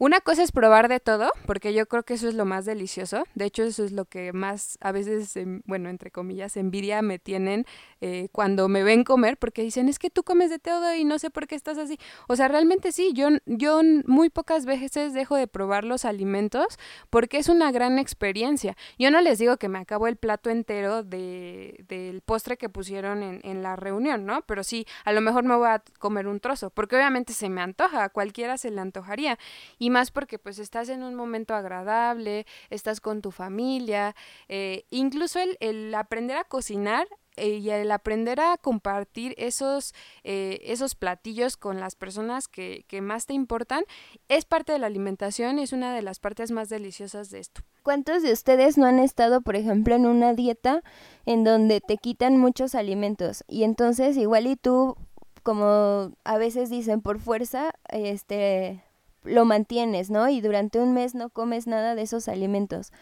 Una 0.00 0.20
cosa 0.20 0.44
es 0.44 0.52
probar 0.52 0.88
de 0.88 1.00
todo, 1.00 1.32
porque 1.44 1.74
yo 1.74 1.86
creo 1.86 2.04
que 2.04 2.14
eso 2.14 2.28
es 2.28 2.34
lo 2.34 2.44
más 2.44 2.64
delicioso. 2.64 3.24
De 3.34 3.46
hecho, 3.46 3.64
eso 3.64 3.82
es 3.82 3.90
lo 3.90 4.04
que 4.04 4.32
más 4.32 4.78
a 4.80 4.92
veces, 4.92 5.36
em, 5.36 5.60
bueno, 5.66 5.88
entre 5.88 6.12
comillas, 6.12 6.56
envidia 6.56 7.02
me 7.02 7.18
tienen 7.18 7.66
eh, 8.00 8.28
cuando 8.32 8.68
me 8.68 8.82
ven 8.82 9.04
comer, 9.04 9.36
porque 9.36 9.62
dicen, 9.62 9.88
es 9.88 9.98
que 9.98 10.10
tú 10.10 10.22
comes 10.22 10.50
de 10.50 10.58
todo 10.58 10.94
y 10.94 11.04
no 11.04 11.18
sé 11.18 11.30
por 11.30 11.46
qué 11.46 11.54
estás 11.54 11.78
así. 11.78 11.98
O 12.28 12.36
sea, 12.36 12.48
realmente 12.48 12.92
sí, 12.92 13.12
yo, 13.14 13.28
yo 13.46 13.80
muy 14.06 14.30
pocas 14.30 14.66
veces 14.66 15.12
dejo 15.12 15.36
de 15.36 15.46
probar 15.46 15.84
los 15.84 16.04
alimentos 16.04 16.78
porque 17.10 17.38
es 17.38 17.48
una 17.48 17.72
gran 17.72 17.98
experiencia. 17.98 18.76
Yo 18.98 19.10
no 19.10 19.20
les 19.20 19.38
digo 19.38 19.56
que 19.56 19.68
me 19.68 19.78
acabo 19.78 20.06
el 20.06 20.16
plato 20.16 20.50
entero 20.50 21.02
de, 21.02 21.84
del 21.88 22.20
postre 22.22 22.56
que 22.56 22.68
pusieron 22.68 23.22
en, 23.22 23.40
en 23.42 23.62
la 23.62 23.76
reunión, 23.76 24.26
¿no? 24.26 24.42
Pero 24.42 24.62
sí, 24.64 24.86
a 25.04 25.12
lo 25.12 25.20
mejor 25.20 25.44
me 25.44 25.56
voy 25.56 25.68
a 25.68 25.82
comer 25.98 26.28
un 26.28 26.40
trozo, 26.40 26.70
porque 26.70 26.96
obviamente 26.96 27.32
se 27.32 27.48
me 27.48 27.60
antoja, 27.60 28.04
a 28.04 28.08
cualquiera 28.08 28.58
se 28.58 28.70
le 28.70 28.80
antojaría. 28.80 29.38
Y 29.78 29.90
más 29.90 30.10
porque 30.10 30.38
pues 30.38 30.58
estás 30.58 30.88
en 30.88 31.02
un 31.02 31.14
momento 31.14 31.54
agradable, 31.54 32.46
estás 32.70 33.00
con 33.00 33.22
tu 33.22 33.30
familia, 33.30 34.14
eh, 34.48 34.84
incluso 34.90 35.40
el, 35.40 35.56
el 35.60 35.94
aprender 35.94 36.36
a 36.36 36.44
cocinar 36.44 37.06
y 37.46 37.70
el 37.70 37.90
aprender 37.90 38.40
a 38.40 38.56
compartir 38.58 39.34
esos, 39.38 39.94
eh, 40.24 40.60
esos 40.64 40.94
platillos 40.94 41.56
con 41.56 41.80
las 41.80 41.94
personas 41.94 42.48
que, 42.48 42.84
que, 42.88 43.00
más 43.00 43.26
te 43.26 43.34
importan 43.34 43.84
es 44.28 44.44
parte 44.44 44.72
de 44.72 44.78
la 44.78 44.86
alimentación 44.86 45.58
es 45.58 45.72
una 45.72 45.94
de 45.94 46.02
las 46.02 46.18
partes 46.18 46.50
más 46.50 46.68
deliciosas 46.68 47.30
de 47.30 47.38
esto. 47.38 47.62
¿Cuántos 47.82 48.22
de 48.22 48.32
ustedes 48.32 48.76
no 48.76 48.86
han 48.86 48.98
estado, 48.98 49.40
por 49.40 49.56
ejemplo, 49.56 49.94
en 49.94 50.06
una 50.06 50.34
dieta 50.34 50.82
en 51.26 51.44
donde 51.44 51.80
te 51.80 51.96
quitan 51.96 52.36
muchos 52.36 52.74
alimentos 52.74 53.44
y 53.48 53.62
entonces 53.62 54.16
igual 54.16 54.46
y 54.46 54.56
tú, 54.56 54.96
como 55.42 56.12
a 56.24 56.38
veces 56.38 56.70
dicen 56.70 57.00
por 57.00 57.20
fuerza, 57.20 57.72
este 57.88 58.82
lo 59.24 59.44
mantienes, 59.44 60.10
¿no? 60.10 60.28
Y 60.28 60.40
durante 60.40 60.80
un 60.80 60.92
mes 60.94 61.14
no 61.14 61.30
comes 61.30 61.66
nada 61.66 61.94
de 61.94 62.02
esos 62.02 62.28
alimentos. 62.28 62.92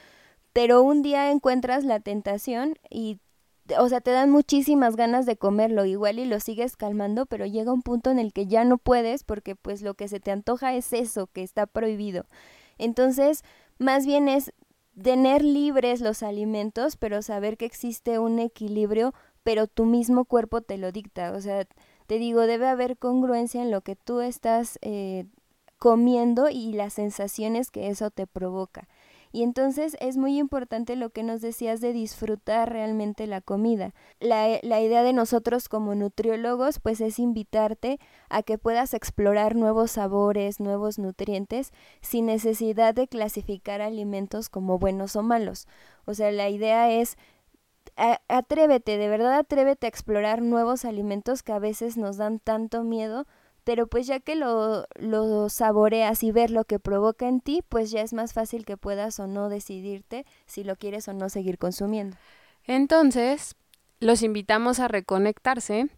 Pero 0.52 0.82
un 0.82 1.02
día 1.02 1.30
encuentras 1.30 1.84
la 1.84 2.00
tentación 2.00 2.78
y 2.90 3.18
o 3.78 3.88
sea, 3.88 4.00
te 4.00 4.10
dan 4.10 4.30
muchísimas 4.30 4.96
ganas 4.96 5.26
de 5.26 5.36
comerlo 5.36 5.84
igual 5.84 6.18
y 6.18 6.24
lo 6.24 6.40
sigues 6.40 6.76
calmando, 6.76 7.26
pero 7.26 7.46
llega 7.46 7.72
un 7.72 7.82
punto 7.82 8.10
en 8.10 8.18
el 8.18 8.32
que 8.32 8.46
ya 8.46 8.64
no 8.64 8.78
puedes 8.78 9.24
porque 9.24 9.56
pues 9.56 9.82
lo 9.82 9.94
que 9.94 10.08
se 10.08 10.20
te 10.20 10.30
antoja 10.30 10.74
es 10.74 10.92
eso, 10.92 11.26
que 11.26 11.42
está 11.42 11.66
prohibido. 11.66 12.26
Entonces, 12.78 13.42
más 13.78 14.06
bien 14.06 14.28
es 14.28 14.52
tener 15.00 15.44
libres 15.44 16.00
los 16.00 16.22
alimentos, 16.22 16.96
pero 16.96 17.22
saber 17.22 17.56
que 17.56 17.66
existe 17.66 18.18
un 18.18 18.38
equilibrio, 18.38 19.14
pero 19.42 19.66
tu 19.66 19.84
mismo 19.84 20.24
cuerpo 20.24 20.60
te 20.62 20.78
lo 20.78 20.92
dicta. 20.92 21.32
O 21.32 21.40
sea, 21.40 21.66
te 22.06 22.18
digo, 22.18 22.42
debe 22.42 22.68
haber 22.68 22.96
congruencia 22.96 23.62
en 23.62 23.70
lo 23.70 23.82
que 23.82 23.96
tú 23.96 24.20
estás 24.20 24.78
eh, 24.82 25.26
comiendo 25.78 26.48
y 26.48 26.72
las 26.72 26.94
sensaciones 26.94 27.70
que 27.70 27.88
eso 27.88 28.10
te 28.10 28.26
provoca. 28.26 28.88
Y 29.32 29.42
entonces 29.42 29.96
es 30.00 30.16
muy 30.16 30.38
importante 30.38 30.96
lo 30.96 31.10
que 31.10 31.22
nos 31.22 31.40
decías 31.40 31.80
de 31.80 31.92
disfrutar 31.92 32.72
realmente 32.72 33.26
la 33.26 33.40
comida. 33.40 33.94
La, 34.20 34.58
la, 34.62 34.80
idea 34.80 35.02
de 35.02 35.12
nosotros 35.12 35.68
como 35.68 35.94
nutriólogos 35.94 36.78
pues 36.80 37.00
es 37.00 37.18
invitarte 37.18 37.98
a 38.28 38.42
que 38.42 38.58
puedas 38.58 38.94
explorar 38.94 39.56
nuevos 39.56 39.92
sabores, 39.92 40.60
nuevos 40.60 40.98
nutrientes, 40.98 41.72
sin 42.00 42.26
necesidad 42.26 42.94
de 42.94 43.08
clasificar 43.08 43.82
alimentos 43.82 44.48
como 44.48 44.78
buenos 44.78 45.16
o 45.16 45.22
malos. 45.22 45.66
O 46.04 46.14
sea, 46.14 46.30
la 46.30 46.48
idea 46.48 46.90
es 46.90 47.16
atrévete, 48.28 48.98
de 48.98 49.08
verdad 49.08 49.34
atrévete 49.34 49.86
a 49.86 49.88
explorar 49.88 50.42
nuevos 50.42 50.84
alimentos 50.84 51.42
que 51.42 51.52
a 51.52 51.58
veces 51.58 51.96
nos 51.96 52.16
dan 52.16 52.38
tanto 52.40 52.84
miedo 52.84 53.26
pero 53.66 53.88
pues 53.88 54.06
ya 54.06 54.20
que 54.20 54.36
lo, 54.36 54.86
lo 54.94 55.48
saboreas 55.48 56.22
y 56.22 56.30
ver 56.30 56.52
lo 56.52 56.62
que 56.62 56.78
provoca 56.78 57.26
en 57.26 57.40
ti, 57.40 57.64
pues 57.68 57.90
ya 57.90 58.00
es 58.00 58.12
más 58.12 58.32
fácil 58.32 58.64
que 58.64 58.76
puedas 58.76 59.18
o 59.18 59.26
no 59.26 59.48
decidirte 59.48 60.24
si 60.46 60.62
lo 60.62 60.76
quieres 60.76 61.08
o 61.08 61.14
no 61.14 61.28
seguir 61.28 61.58
consumiendo. 61.58 62.16
Entonces, 62.62 63.56
los 63.98 64.22
invitamos 64.22 64.78
a 64.78 64.86
reconectarse 64.86 65.88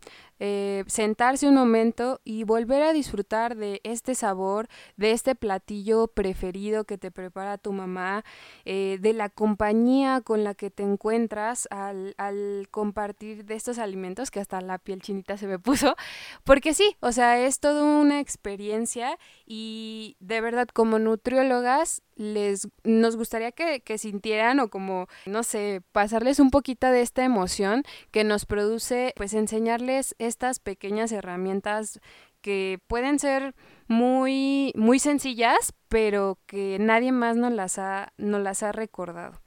eh, 0.41 0.85
sentarse 0.87 1.49
un 1.49 1.55
momento 1.55 2.21
y 2.25 2.45
volver 2.45 2.83
a 2.83 2.93
disfrutar 2.93 3.57
de 3.57 3.81
este 3.85 4.15
sabor, 4.15 4.69
de 4.97 5.13
este 5.13 5.35
platillo 5.35 6.09
preferido 6.09 6.85
que 6.85 6.99
te 6.99 7.11
prepara 7.11 7.59
tu 7.59 7.73
mamá, 7.73 8.25
eh, 8.65 8.99
de 9.01 9.13
la 9.13 9.29
compañía 9.29 10.21
con 10.21 10.45
la 10.45 10.55
que 10.55 10.71
te 10.71 10.83
encuentras 10.83 11.69
al, 11.71 12.15
al, 12.19 12.69
compartir 12.71 13.45
de 13.45 13.55
estos 13.55 13.79
alimentos, 13.79 14.31
que 14.31 14.41
hasta 14.41 14.61
la 14.61 14.79
piel 14.79 15.03
chinita 15.03 15.37
se 15.37 15.47
me 15.47 15.59
puso, 15.59 15.97
porque 16.45 16.75
sí, 16.75 16.97
o 17.01 17.13
sea, 17.13 17.39
es 17.45 17.61
toda 17.61 17.83
una 17.83 18.21
experiencia 18.21 19.19
y 19.47 20.17
de 20.21 20.41
verdad 20.41 20.69
como 20.69 20.99
nutriólogas 20.99 22.03
les 22.19 22.69
nos 22.85 23.17
gustaría 23.17 23.53
que, 23.53 23.81
que 23.81 23.97
sintieran 23.97 24.61
o 24.61 24.69
como, 24.69 25.07
no 25.25 25.43
sé, 25.45 25.83
pasarles 25.93 26.41
un 26.41 26.51
poquito 26.51 26.89
de 26.89 27.01
esta 27.01 27.25
emoción 27.25 27.85
que 28.11 28.25
nos 28.25 28.45
produce 28.45 29.15
pues 29.17 29.33
enseñarles 29.35 30.15
estas 30.19 30.59
pequeñas 30.59 31.13
herramientas 31.13 32.01
que 32.41 32.81
pueden 32.87 33.19
ser 33.19 33.55
muy, 33.87 34.73
muy 34.77 34.99
sencillas, 34.99 35.73
pero 35.89 36.39
que 36.47 36.79
nadie 36.81 37.13
más 37.13 37.37
nos 37.37 37.53
las 37.53 37.79
ha, 37.79 38.13
nos 38.19 38.43
las 38.43 38.63
ha 38.63 38.73
recordado. 38.73 39.41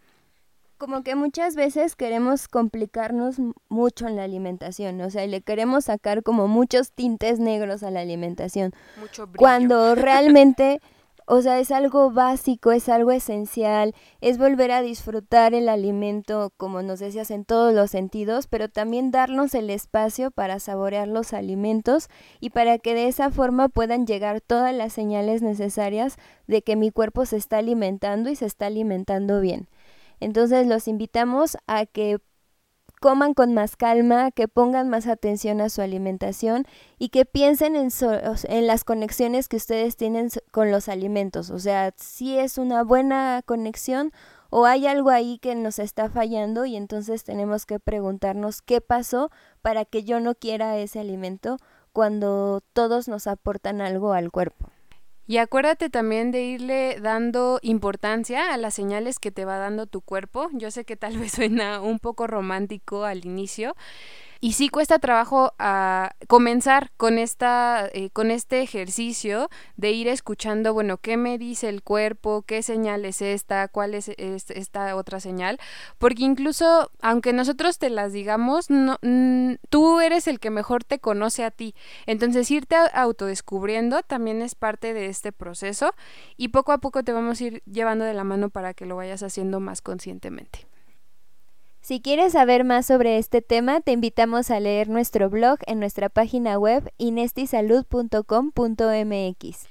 Como 0.78 1.04
que 1.04 1.14
muchas 1.14 1.56
veces 1.56 1.96
queremos 1.96 2.48
complicarnos 2.48 3.36
mucho 3.70 4.08
en 4.08 4.16
la 4.16 4.24
alimentación, 4.24 5.00
o 5.02 5.10
sea, 5.12 5.28
le 5.28 5.42
queremos 5.42 5.86
sacar 5.86 6.24
como 6.24 6.48
muchos 6.48 6.92
tintes 6.92 7.40
negros 7.40 7.84
a 7.84 7.92
la 7.92 8.00
alimentación. 8.00 8.74
Mucho 9.00 9.28
brillo. 9.28 9.38
Cuando 9.38 9.94
realmente 9.96 10.82
O 11.28 11.42
sea, 11.42 11.60
es 11.60 11.72
algo 11.72 12.12
básico, 12.12 12.72
es 12.72 12.90
algo 12.90 13.12
esencial, 13.12 13.94
es 14.22 14.38
volver 14.38 14.72
a 14.72 14.82
disfrutar 14.82 15.54
el 15.54 15.70
alimento, 15.70 16.52
como 16.58 16.82
nos 16.82 17.00
decías, 17.00 17.32
en 17.32 17.46
todos 17.46 17.74
los 17.74 17.92
sentidos, 17.92 18.48
pero 18.48 18.70
también 18.70 19.12
darnos 19.12 19.54
el 19.54 19.70
espacio 19.70 20.32
para 20.32 20.60
saborear 20.60 21.08
los 21.08 21.34
alimentos 21.34 22.10
y 22.40 22.50
para 22.50 22.80
que 22.80 22.96
de 22.96 23.08
esa 23.08 23.32
forma 23.32 23.70
puedan 23.70 24.06
llegar 24.06 24.42
todas 24.42 24.74
las 24.74 24.94
señales 24.94 25.42
necesarias 25.42 26.18
de 26.48 26.62
que 26.64 26.76
mi 26.76 26.92
cuerpo 26.92 27.26
se 27.26 27.38
está 27.38 27.60
alimentando 27.60 28.30
y 28.30 28.36
se 28.36 28.46
está 28.46 28.66
alimentando 28.66 29.40
bien. 29.40 29.68
Entonces 30.20 30.68
los 30.68 30.88
invitamos 30.88 31.58
a 31.68 31.86
que 31.86 32.20
coman 33.02 33.34
con 33.34 33.54
más 33.56 33.76
calma, 33.76 34.30
que 34.30 34.48
pongan 34.48 34.88
más 34.88 35.08
atención 35.08 35.60
a 35.60 35.70
su 35.70 35.82
alimentación 35.82 36.66
y 37.00 37.10
que 37.10 37.26
piensen 37.26 37.76
en, 37.76 37.90
en 38.44 38.68
las 38.68 38.84
conexiones 38.84 39.50
que 39.50 39.58
ustedes 39.58 39.98
tienen 39.98 40.30
con 40.52 40.72
los 40.72 40.88
alimentos. 40.88 41.50
O 41.50 41.58
sea, 41.58 41.94
si 41.98 42.38
es 42.38 42.60
una 42.60 42.84
buena 42.84 43.42
conexión 43.44 44.12
o 44.52 44.66
hay 44.66 44.86
algo 44.86 45.10
ahí 45.10 45.40
que 45.40 45.56
nos 45.56 45.80
está 45.80 46.10
fallando 46.10 46.66
y 46.66 46.76
entonces 46.76 47.24
tenemos 47.24 47.66
que 47.66 47.80
preguntarnos 47.80 48.62
qué 48.62 48.82
pasó 48.82 49.32
para 49.64 49.84
que 49.84 50.04
yo 50.04 50.20
no 50.20 50.36
quiera 50.36 50.78
ese 50.78 51.00
alimento 51.00 51.58
cuando 51.94 52.62
todos 52.72 53.08
nos 53.08 53.26
aportan 53.26 53.82
algo 53.82 54.14
al 54.14 54.30
cuerpo. 54.32 54.70
Y 55.28 55.38
acuérdate 55.38 55.90
también 55.90 56.32
de 56.32 56.44
irle 56.44 56.98
dando 57.00 57.60
importancia 57.62 58.54
a 58.54 58.58
las 58.58 58.74
señales 58.74 59.20
que 59.20 59.32
te 59.32 59.46
va 59.46 59.58
dando 59.58 59.86
tu 59.86 60.02
cuerpo. 60.02 60.50
Yo 60.54 60.72
sé 60.72 60.84
que 60.84 60.98
tal 60.98 61.18
vez 61.20 61.34
suena 61.34 61.82
un 61.82 62.00
poco 62.00 62.28
romántico 62.28 63.06
al 63.06 63.26
inicio, 63.26 63.76
y 64.44 64.54
sí 64.54 64.70
cuesta 64.70 64.98
trabajo 64.98 65.54
a 65.60 66.06
ah, 66.06 66.16
comenzar 66.28 66.90
con, 66.98 67.20
esta, 67.20 67.88
eh, 67.94 68.10
con 68.10 68.32
este 68.32 68.62
ejercicio 68.62 69.50
de 69.78 69.92
ir 69.92 70.08
escuchando, 70.08 70.74
bueno, 70.74 70.98
qué 70.98 71.16
me 71.16 71.38
dice 71.38 71.70
el 71.70 71.84
cuerpo, 71.84 72.42
qué 72.42 72.64
señal 72.64 73.06
es 73.06 73.22
esta, 73.22 73.68
cuál 73.68 73.94
es, 73.94 74.10
esta 74.10 74.96
otra 74.96 75.20
señal, 75.20 75.60
porque 76.00 76.24
incluso 76.24 76.90
aunque 77.02 77.34
nosotros 77.34 77.78
te 77.78 77.92
las 77.92 78.14
digamos, 78.14 78.72
no, 78.72 78.98
tú 79.70 80.00
eres 80.00 80.28
el 80.28 80.40
que 80.40 80.50
mejor 80.50 80.84
te 80.84 80.98
conoce 80.98 81.44
a 81.44 81.52
ti. 81.52 81.76
Entonces 82.08 82.50
irte 82.50 82.76
autodescubriendo 82.96 84.02
también 84.02 84.42
es 84.42 84.56
parte 84.56 84.96
de 84.96 85.06
este 85.06 85.32
proceso 85.32 85.94
y 86.36 86.48
poco 86.48 86.72
a 86.72 86.80
poco 86.80 87.04
te 87.04 87.14
vamos 87.14 87.40
a 87.42 87.44
ir 87.44 87.64
llevando 87.72 88.06
de 88.06 88.16
la 88.16 88.24
mano 88.24 88.50
para 88.50 88.74
que 88.74 88.88
lo 88.88 88.96
vayas 88.96 89.22
haciendo 89.22 89.60
más 89.60 89.82
conscientemente. 89.82 90.71
Si 91.82 92.00
quieres 92.00 92.34
saber 92.34 92.64
más 92.64 92.86
sobre 92.86 93.18
este 93.18 93.42
tema, 93.42 93.82
te 93.82 93.92
invitamos 93.92 94.52
a 94.52 94.60
leer 94.60 94.88
nuestro 94.88 95.32
blog 95.32 95.58
en 95.66 95.80
nuestra 95.80 96.10
página 96.10 96.60
web 96.60 96.94
inestisalud.com.mx. 97.00 99.68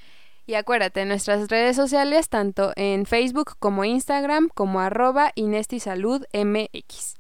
Y 0.46 0.55
acuérdate, 0.55 1.05
nuestras 1.05 1.49
redes 1.49 1.77
sociales, 1.77 2.29
tanto 2.29 2.73
en 2.75 3.07
Facebook 3.07 3.55
como 3.61 3.85
Instagram, 3.85 4.49
como 4.53 4.81
arroba 4.81 5.31
inestisaludmx. 5.37 7.14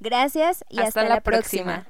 Gracias 0.00 0.64
y 0.70 0.80
hasta, 0.80 1.04
la, 1.04 1.20
próxima. 1.20 1.86